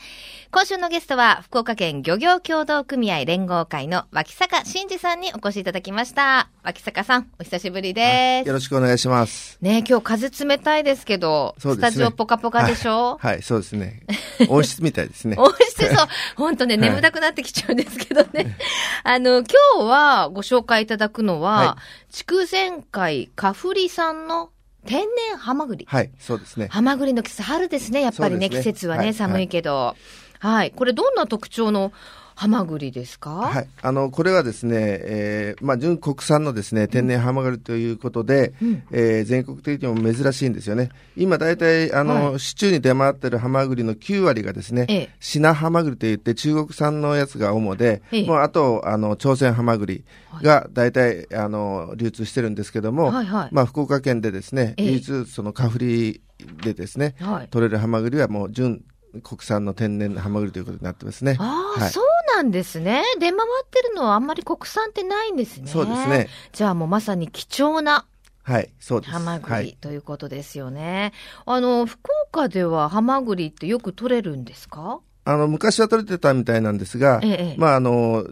[0.50, 6.50] 今週のゲストは、福岡県漁業協同組合連合会の脇坂真二さんにお越しいただきました。
[6.63, 8.48] 脇坂さん、お久しぶりです。
[8.48, 9.58] よろしくお願いします。
[9.60, 14.04] ね今日風冷たいですけど、ね、スタジオポカポカでしょ、はい、はい、そうですね。
[14.48, 15.36] 温室みたいですね。
[15.38, 16.07] 温 室そう。
[16.35, 18.57] 本当ね、眠たくなってきちゃうんですけどね。
[19.03, 21.77] あの、今日はご紹介いただくのは、
[22.09, 24.51] 筑前海かふりさんの
[24.85, 25.85] 天然ハマグリ。
[25.89, 26.67] はい、そうですね。
[26.69, 29.95] ハマグリの季節、春ですね、やっぱりね、ね季節はね、はい、寒いけど。
[30.39, 31.91] はい、これどんな特徴の
[32.39, 33.32] ハマグリですか？
[33.32, 33.67] はい。
[33.82, 40.88] あの、これはですね、えー、まあ、純国産のですね、天然ハマグリということで、うん、えー、全国的にも珍しいんですよね。
[41.17, 50.06] 今大体、あの、はい、市中に出回ってるハマグリの9割がですね、ええ、シナハマグリといって中国産のやつが主で、ええ、もうあと、あの、朝鮮ハマグリ
[50.41, 56.21] が大体、あの、流通してるんですけども、はいはい、まあ、福岡県でですね、唯一、その、カフリ
[56.63, 58.82] でですね、はい、取れるハマグリはもう純
[59.23, 61.36] 国産の天然のハマグリということになってますね。
[61.39, 62.04] ああ、はい、そう
[62.35, 63.03] なんですね。
[63.19, 65.67] 出回ってるのはあんまり国産ってないんですね。
[65.67, 66.27] そうですね。
[66.51, 68.05] じゃあもうまさに貴重な。
[68.43, 69.11] はい、そうです。
[69.11, 71.13] ハマグリということですよね。
[71.45, 75.01] はい、あの、福岡ではハマグリってよく取れるんですか？
[75.25, 78.25] あの、昔は取れてたみたいなんですが、ええ、まあ、あの、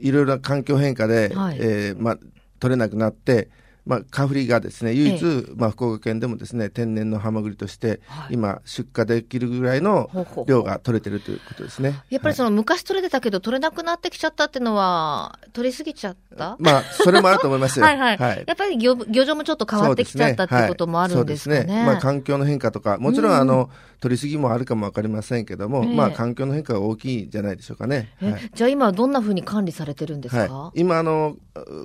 [0.00, 2.18] いろいろな環境変化で、はい、えー、まあ、
[2.58, 3.48] 取れなくなって、
[3.90, 10.08] まあ、カフリがですね、唯一、ええ、まあ、福岡県でもですね、天然のハマグリとして、はい、今、出荷できるぐらいの
[10.46, 12.00] 量が取れてるということですね。
[12.08, 16.56] やっぱりその、昔取れてたけど、取れなくなってきちゃったっていうのは、取りすぎちゃった？
[16.60, 17.84] まあ、それもあると思いますよ。
[17.90, 18.44] はい、はい、はい。
[18.46, 21.56] やっぱり漁漁場もちょっと変わってきちゃったっていうこともあるんですかね。
[21.58, 21.84] そうですね。
[21.84, 28.14] まあ、環境の変化とか、もちろん、あの、取りすぎもあるかもわかりませんけども、えー、まあ、環境の変化が大きいんじゃないでしょうかね。
[28.20, 31.36] はい、じゃあ今、どんなふうに管理されてるんですか、はい、今、あの、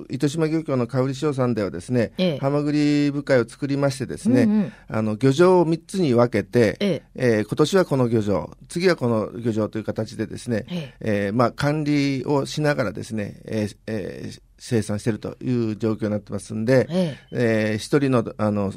[0.08, 18.72] 糸島漁協の香里塩さんではですね、えー、ハマグリ部会を作りましてですね、うんうん、あの、漁場を3つに分けて、えー、えー、今年はこの漁場、次はこの漁場という形でですね、えー、えー、まあ、管理をしながらですね、えーえー、生産しているという状況になってますんで、えー、えー、一人の、あの、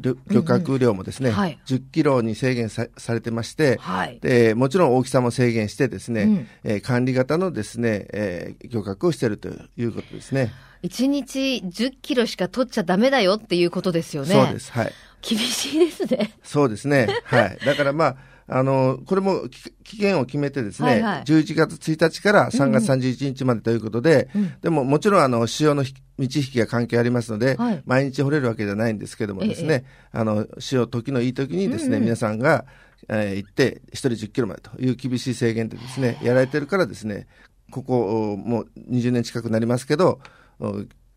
[0.00, 10.52] 漁獲量もですね、うんうんはい、10キロに制限さされてまして、はい、で、もちろん大きさも制限してですね、うん、えー、管理型のですね、えー、漁獲をしているということですね。
[10.84, 14.34] 1日10キロしか取っちゃダメだよっていうことですよね。
[14.34, 14.70] そうです。
[14.70, 14.92] はい。
[15.22, 16.32] 厳しいですね。
[16.42, 17.08] そうですね。
[17.24, 17.58] はい。
[17.64, 18.16] だからまあ、
[18.46, 19.48] あの、これも
[19.82, 25.84] 期限を決めてですね、はいはい、11月1日から3月31日までということで、うんうん、でももちろんあの、潮の
[26.18, 32.66] 満ち引きが関係ありますので、はい、毎日掘れるわけじゃないんですけどもですね、ええ、あの、潮時のいい時にですね、うんうん、皆さんが、
[33.08, 37.26] えー、行って、1人10キロまでという厳しい制限でですね、やられてるからですね、
[37.70, 40.20] ここ、もう20年近くなりますけど、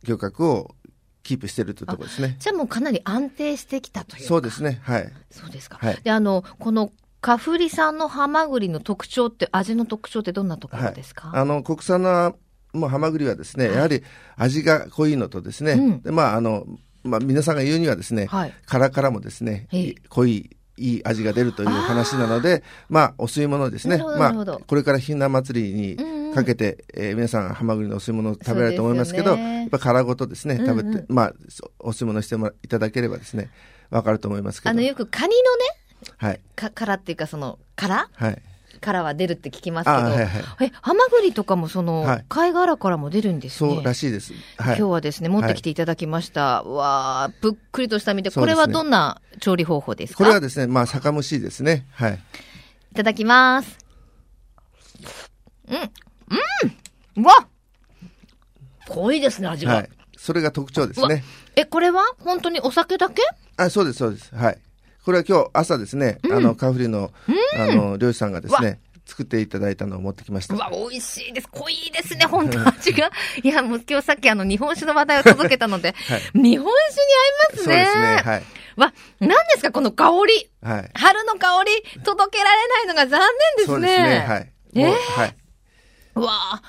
[0.04, 0.76] 漁獲を
[1.24, 2.38] キープしてるというところですね。
[2.40, 4.80] じゃあもうかなり安定してきたというそうですね。
[4.84, 5.12] はい。
[5.30, 5.78] そうですか。
[5.82, 12.36] はい、で、あの、このカフリ産のハマグリの特徴って、味の特徴ってどんなところですか、はい、あの、国産の
[12.74, 14.04] もうハマグリはですね、やはり
[14.36, 16.66] 味が濃いのとですね、うん、でまあ、あの、
[17.04, 19.68] まあ、皆さんが言うにはですね、はい、殻からもですね、
[20.10, 23.98] 濃いいい味が出るという話なので、まあ、お吸い物ですね。
[23.98, 25.98] まあ、これからひな祭りに
[26.34, 31.34] かけて、うん、えー、皆さん、ハマグリのお吸い物を食べられると思いますけど、ね、やっぱ殻ごとですね、食べて、うんうん、まあ、
[31.80, 33.50] お吸い物してもいただければですね、
[33.90, 34.70] わかると思いますけど。
[34.70, 35.38] あの、よくカニのね、
[36.18, 36.42] はい。
[36.56, 38.10] か、殻っていうか、その、殻？
[38.14, 38.42] はい。
[38.80, 40.30] からは出るって聞きますけど、はいはい、
[40.62, 43.76] え、ハマグリとかもその、はい、貝殻からも出るんですね。
[43.76, 44.34] そうらしいです。
[44.58, 46.64] はい、今日はですね、持ってきていただきました。
[46.64, 51.88] はい、わあ、ぷっくりとした身で、これはどんな調理方法ですか、これはですね、まあ、酒蒸しですね。
[51.92, 52.20] はい。
[52.92, 53.78] いただきます。
[55.70, 57.48] うん、うん、うわ
[58.88, 59.76] 濃いですね、味が。
[59.76, 59.90] はい。
[60.18, 61.24] それが特徴ですね。
[61.56, 63.22] え、これは本当にお酒だけ？
[63.58, 64.34] あ、そうです、そうです。
[64.34, 64.58] はい。
[65.08, 67.14] これは今日朝ですね、うん、あの、カフリの、
[67.58, 70.56] あの、漁師さんがですね、作っていただいたのを持ってきました。
[70.56, 71.48] うわ、美味しいです。
[71.50, 73.10] 濃いですね、本当味が。
[73.42, 76.70] いや、もう今日さっきあの、日本酒の話題を届けたので、 はい、日本酒に合いま
[77.52, 77.64] すね。
[77.64, 78.44] そうですね、はい。
[78.76, 80.50] わ、何ですか、この香り。
[80.62, 80.92] はい。
[80.94, 83.74] 春の香り、届けられないのが残念ですね。
[83.76, 84.52] そうですね、はい。
[84.76, 85.36] えー、はい。
[86.16, 86.62] うわ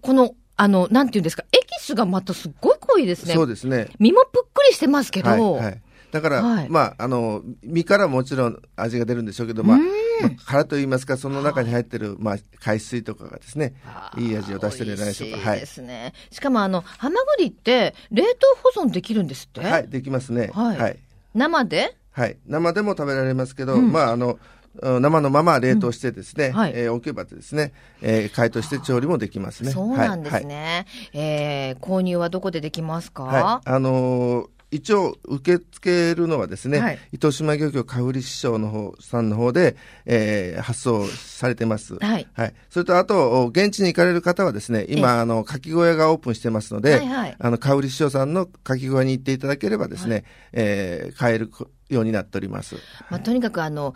[0.00, 3.34] この、あの、なんていうんですか、エキスがまたすっごい濃いですね。
[3.34, 3.88] そうですね。
[3.98, 9.84] 身もぷっくりしてますけど、はい、はいだから、はい、まあ、あの、身からもちろん味が出るんでしょうけど、まあ、ま
[10.28, 13.74] あ、殻といいますか、その中に入ってる、まあ、海水とかがですね、
[14.18, 15.50] いい味を出してるんじゃないでしょうか。
[15.50, 15.60] はい。
[15.60, 16.12] ですね。
[16.30, 18.46] しかも、あの、ハマグリって、冷凍
[18.76, 19.62] 保存できるんですって？
[19.62, 20.50] はい、できますね。
[20.54, 20.78] はい。
[20.78, 20.98] はい、
[21.34, 21.96] 生で？
[22.10, 22.36] はい。
[22.46, 24.38] 生でも食べられますけど、うん、まあ、あの、
[24.82, 27.72] 生のまま冷凍してですね、うんはい、えー、置けばですね、
[28.02, 29.70] えー、解凍して調理もできますね。
[29.70, 30.86] そうなんですね。
[31.12, 33.24] はい、えー、購入はどこでできますか？
[33.24, 33.68] はい。
[33.68, 41.96] あのー一応受け付けるのはですね、はい、糸島漁協香り師匠の方さんの方で、えー、発送されてます。
[41.96, 42.26] はい。
[42.32, 42.54] はい。
[42.70, 51.50] それとあと、現地に行かれる方はですね、今、あの、かき小屋がオープンしてますので、はいはい、あの、香り師匠さんのかき小屋に行っていただければですね、はい、えー、買える
[51.90, 52.76] ようになっております。
[53.10, 53.94] まあ、とにかくあの、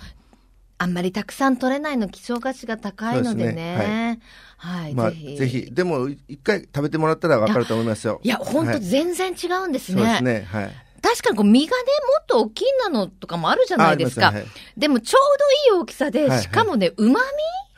[0.78, 3.52] あんまりたくさん取れないの希少価値が高いのでね。
[3.52, 4.20] でね
[4.56, 4.82] はい。
[4.84, 4.94] はい。
[4.94, 5.36] まあ、ぜひ。
[5.36, 5.70] ぜひ。
[5.72, 8.20] でも、一回食べてもらったらわかると思いますよ。
[8.22, 10.02] いや、本当全然違うんですね。
[10.02, 10.46] そうですね。
[10.50, 10.70] はい。
[11.02, 14.32] 確かにこう身がね、もっと大きいなのとかもあるじゃないですか。
[14.32, 17.20] すはい、でもちょうどいい大きさで、しかもね、うま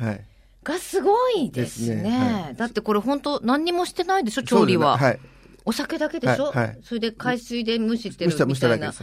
[0.00, 0.24] みはい。
[0.64, 2.02] がすごいですね。
[2.02, 4.96] ねはい、だってこれ本当何にもしてないでしょ、調理は。
[4.96, 5.20] はい。
[5.64, 8.94] お酒だけでしょ、はい、それで海水で蒸してるみたいな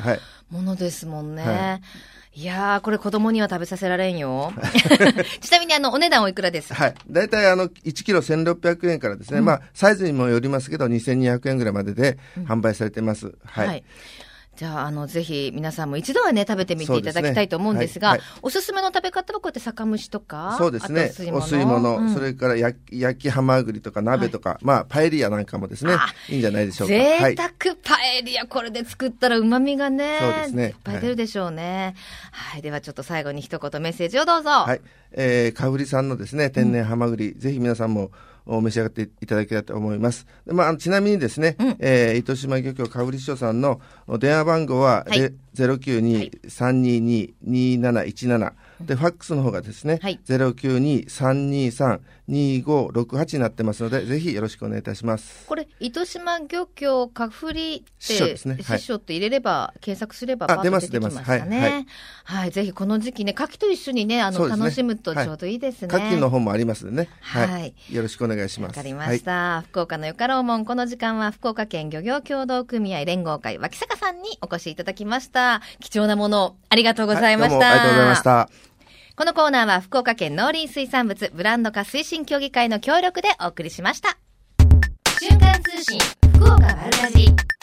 [0.50, 1.44] ものですもんね。
[1.44, 1.46] い
[2.44, 4.52] やー、これ子供には食べさせられんよ。
[5.40, 6.74] ちなみにあの、お値段おいくらです？
[6.74, 6.96] はい。
[7.10, 13.28] だいたいあの、1キロ1600円からですね、うん、まあ、サイズにもよりますけど、2200円ぐらいまでで販売されてます。
[13.28, 13.84] うん、はい、はい
[14.56, 21.12] じゃあ、あの、ぜひ皆さんも一度はね、食べてみていただきたいと思うんですが、すねはいはい、おすすめの食べ方はこうやって酒蒸しとかそうですね。
[21.34, 25.96] お吸い物、うん、それから焼き焼きハマグリとか鍋とか、はい、まあ、パエリアなんかもですね、
[26.30, 26.94] いいんじゃないでしょうか。
[26.94, 30.68] 贅沢パエリア、これで作ったら旨味がね、そうですね。
[30.68, 31.96] いっぱい出るでしょうね。
[32.32, 34.50] はい、ではちょっと最後に一言メッセージをどうぞ。
[34.50, 34.82] はい。
[35.12, 38.12] えー、かぶりさんのですね、天然ハマグリ、うん、ぜひ皆さんも
[38.46, 40.26] 召し上がっていただけたらと思います。
[40.46, 43.82] まあ、ちなみにですね、うん、えー、糸島漁協かぶり市長さんの
[44.20, 50.20] 電話番号は、はい、092-322-2717、で、ファックスの方がですね、はい、
[52.30, 55.46] 092-323-2568になってますので、ぜひよろしくお願いいたします。
[55.48, 58.58] これ、糸島漁協かふりって、師匠ですね。
[58.62, 61.18] 師匠って入れれば、はい、検索すれば、出ます、出ます。
[61.18, 61.86] はい、はい。
[62.24, 65.88] はい、ぜひこの時期ね、牡蠣と一緒にね、あの、ね、楽しむとちょうどいいですね。
[65.88, 67.10] 牡蠣の方もありますね。
[67.22, 67.76] はい。
[67.92, 68.70] よろしくお願いします。
[68.70, 69.62] わかりました。
[69.70, 75.62] 福岡のよかろうもん、この時間は福岡県漁業協同組合連合会脇坂さんにお越しいただきました。
[75.80, 77.72] 貴重なものをありがとうございました。
[77.72, 78.75] ありがとうございました。
[79.18, 84.18] このコーナーは福岡県農林水産物ブランド化推進協議会の協力でお送りしました。
[85.22, 85.98] 瞬間通信
[86.34, 87.55] 福岡丸かじり。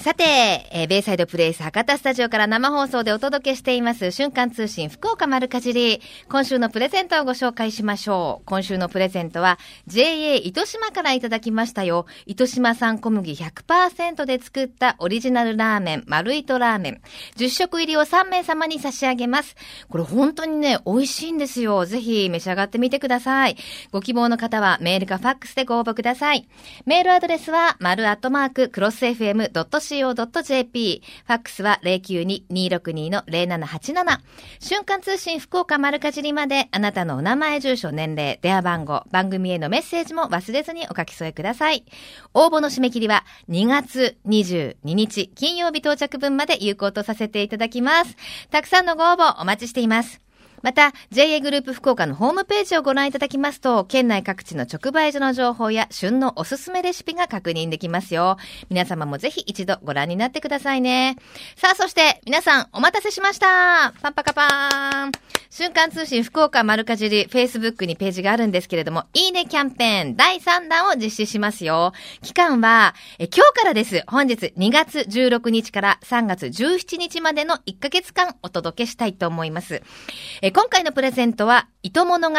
[0.00, 0.24] さて、
[0.72, 6.00] えー、ベイサイドプレイス博多スタジオから生放送でお届けしています瞬間通信福岡丸かじり。
[6.30, 8.46] 今週のプレゼントをご紹介しましょう。
[8.46, 12.06] 今週のプレゼントは JA 糸島からいただきましたよ。
[12.24, 17.00] 糸島産小麦100%で作ったオリジナルラーメン、丸糸ラーメン。
[17.36, 19.54] 10食入りを3名様に差し上げます。
[19.90, 21.84] これ本当にね、美味しいんですよ。
[21.84, 23.56] ぜひ召し上がってみてください。
[23.92, 26.48] ご希望の方はメールかファックスでご応募ください。
[26.86, 31.02] メールアドレスは、丸アットマーク、クロス FM.com co.jp。
[31.26, 34.20] ファックスは092-262-0787。
[34.60, 41.84] 瞬間通信福岡丸かじりまであなたのお名前、住所、年齢、電話番号、番組へのメッセージも忘れずにお書き添えください。
[42.34, 48.16] 応募の締め切りは2月22日金曜日到着分まで有効とさせていただきます。
[48.50, 50.29] たくさんのご応募お待ちしています。
[50.62, 58.36] また、JA グループ福岡のホームページをご覧いただきますと、県内各地の直売所の情報や旬のおすすめレシピが確認できますよ。
[58.68, 61.16] 皆様もぜひ一度ご覧になってくださいね。
[61.56, 65.12] さあ、そして皆さんお待たせしましたパンパカパーン
[65.52, 71.92] 瞬間通信福岡丸かじり Facebook にページがあるんですけれども、いいねキャンペーン第3弾を実施しますよ。
[72.22, 74.04] 期間は、え今日からです。
[74.06, 79.82] 本日2月16日から3月17日までの1ヶ月間お届けしたいと思います。
[80.40, 82.38] え今回のプレゼントは、糸物語、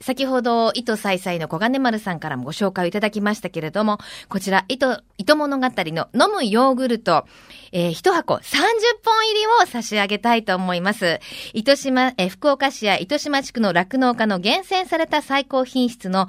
[0.00, 3.98] 先ほど、糸さいさいの小金丸さんからもご紹介をいただきましたけれども、
[4.28, 7.26] こちら、糸、糸物語の飲むヨーグルト、
[7.72, 8.40] えー、一箱30
[9.04, 11.20] 本入りを差し上げたいと思います。
[11.52, 16.28] 糸島、えー、福岡市や糸島地区の酪農家の厳選された最高品質の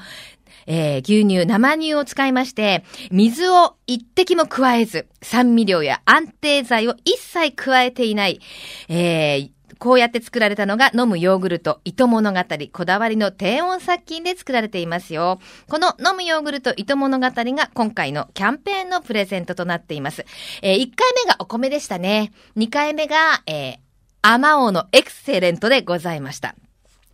[0.68, 8.40] えー、牛乳、生乳を使いまして、水を一滴も加えず、酸味料や安定剤を一切加えていない、
[8.88, 9.50] えー、
[9.84, 12.40] こうやって作られたのが飲むヨーグルト、糸物語、
[12.72, 15.42] こだわりの低温殺菌で作られていますよ。
[15.68, 20.26] この飲むヨーグルト、糸物語が今回のキャンペーンのプレゼントとなっています。
[20.62, 22.32] えー、1回目がお米でしたね。
[22.56, 23.78] 2回目が、えー、
[24.22, 26.56] アマオのエクセレントでございました。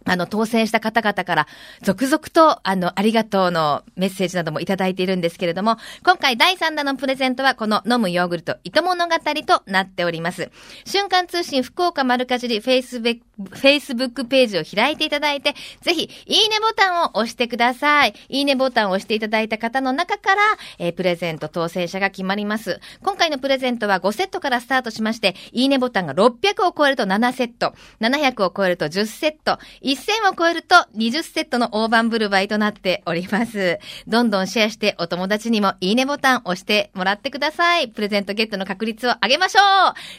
[0.10, 1.48] あの、当選した方々から、
[1.84, 10.50] 続々と、あの、ありがとうのメッセージなどもいただいているんですけれども、今回第3弾のプレゼントは、この飲むヨーグルト、糸物語となっております。
[10.84, 18.14] 瞬間通信福岡丸かじりフェイスブック、フェイスブックページを開いていただいて、ぜひ、いいねボタンを押してください。
[18.30, 20.42] いいねボタンを押していただいた方の中から、
[20.78, 22.80] えー、プレゼント当選者が決まります。
[23.02, 33.80] 今回のプレゼントは5セットからスタートしまして、いいねボタンが600を超えると7セット、700を超えると10セット、1000を超えると20セットの大盤振る舞いとなっております。
[34.08, 37.88] どんどんシェアしてお友達にもいいねボタン押してもらってください。
[37.88, 39.60] プレゼントゲットの確率を上げましょ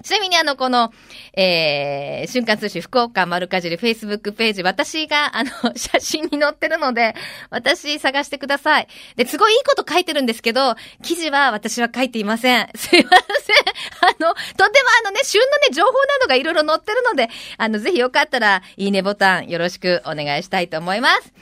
[0.00, 0.92] うちなみにあの、この、
[1.34, 7.14] えー、瞬間通信福岡か丸かじり Facebook ページ、私があの、 写真に載ってるので、
[7.50, 8.88] 私探してください。
[9.16, 12.68] で、すごいいいこと書いてるんですけど、記事は私は書いていません。
[12.76, 13.56] すいません。
[14.00, 21.32] あの、とてもあのね、旬のね、情報などがいろいろ載ってるので、あの、ぜひよかったら、いいねボタンよろしくお願いしたいと思います。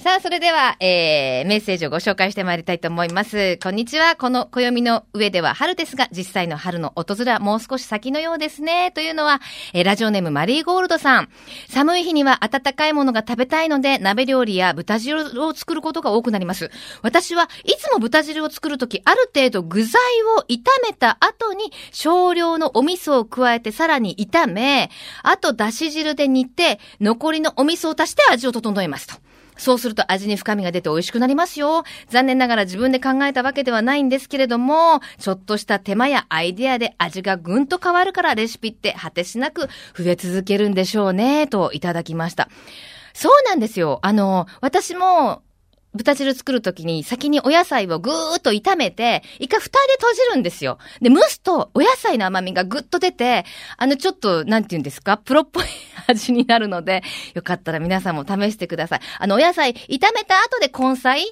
[0.00, 3.58] さあ、それでは、えー、メッセージをご紹介してまいりたいと思います。
[3.60, 4.14] こんにちは。
[4.14, 8.92] この暦の上では春ですが、実際の春の訪れはもう少し先のようですね。
[8.92, 9.40] というのは、
[9.74, 11.28] えー、ラジオネームマリーゴールドさん。
[11.68, 16.70] 寒い日には温かいものが食べたいので、鍋料理や豚汁を作ることが多くなります。
[17.02, 20.00] 私はいつも豚汁を作るとき、ある程度具材
[20.38, 24.92] を炒めた後に少量のお味噌を加えてさらに炒め、
[25.24, 29.27] あとだし汁で煮て、残りのお味噌を足して味を整えますと。
[29.58, 31.84] そうすると味に深みが出て美味しくなりますよ。
[32.08, 42.48] 残念ながら自分で考えたわけではないんですけれども、ちょっとした手間やアイデアで味がぐんと変わるからレシピって果てしなく増え続けるんでしょうね、といただきました。
[43.12, 43.98] そうなんですよ。
[44.02, 45.42] あの、私も、
[45.94, 50.78] 豚汁作るときに先にお野菜をぐーっと炒めて、一回蓋で閉じるんですよ。
[51.00, 53.44] で、蒸すとお野菜の甘みがぐっと出て、
[53.76, 55.64] あのちょっと、なんて言うんですか、プロっぽい
[56.06, 57.02] 味になるので、
[57.34, 59.00] よかったら皆さんも試してください。
[59.18, 61.22] あのお野菜炒めた後で根菜、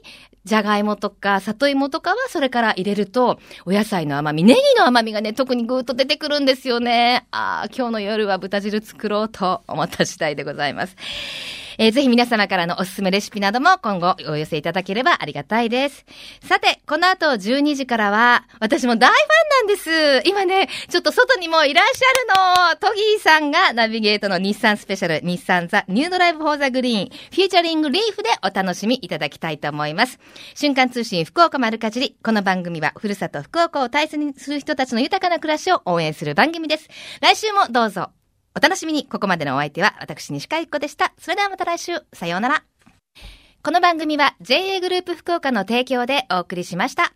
[0.46, 7.26] じゃがいもとか、里芋とかはそれから入れると、お野菜の甘み、ネギの甘みがね、特にぐーっと出てくるんですよね。
[7.32, 10.94] ああ、今日の夜は豚汁作ろうと思った次第でございます。
[11.78, 16.06] えー、ぜひ皆様からのおすすめレシピなども今後お寄せいただければありがたいです。
[16.42, 20.28] さて、この後12時からは、私も大ファンなんです。
[20.28, 22.76] 今ね、ちょっと外にもいらっしゃるの。
[22.76, 30.18] トギーさんがナビゲートの日産スペシャル、日産ザ・ニュードライブ・フォー・ザ・グリーン、フューチャリング・リーフでお楽しみいただきたいと思います。
[30.54, 32.16] 旬感通信福岡丸かじり。
[32.22, 36.88] この番組は、ふるさと福岡を大切にする人たちの豊かな暮らしを応援する番組です。
[37.20, 38.15] 来週もどうぞ
[38.56, 41.12] お楽しみに、ここまでのお相手は私西川ゆっ子でした。
[41.18, 42.64] それではまた来週、さようなら。
[43.62, 47.12] この番組は JA グループ福岡の提供でお送りしました。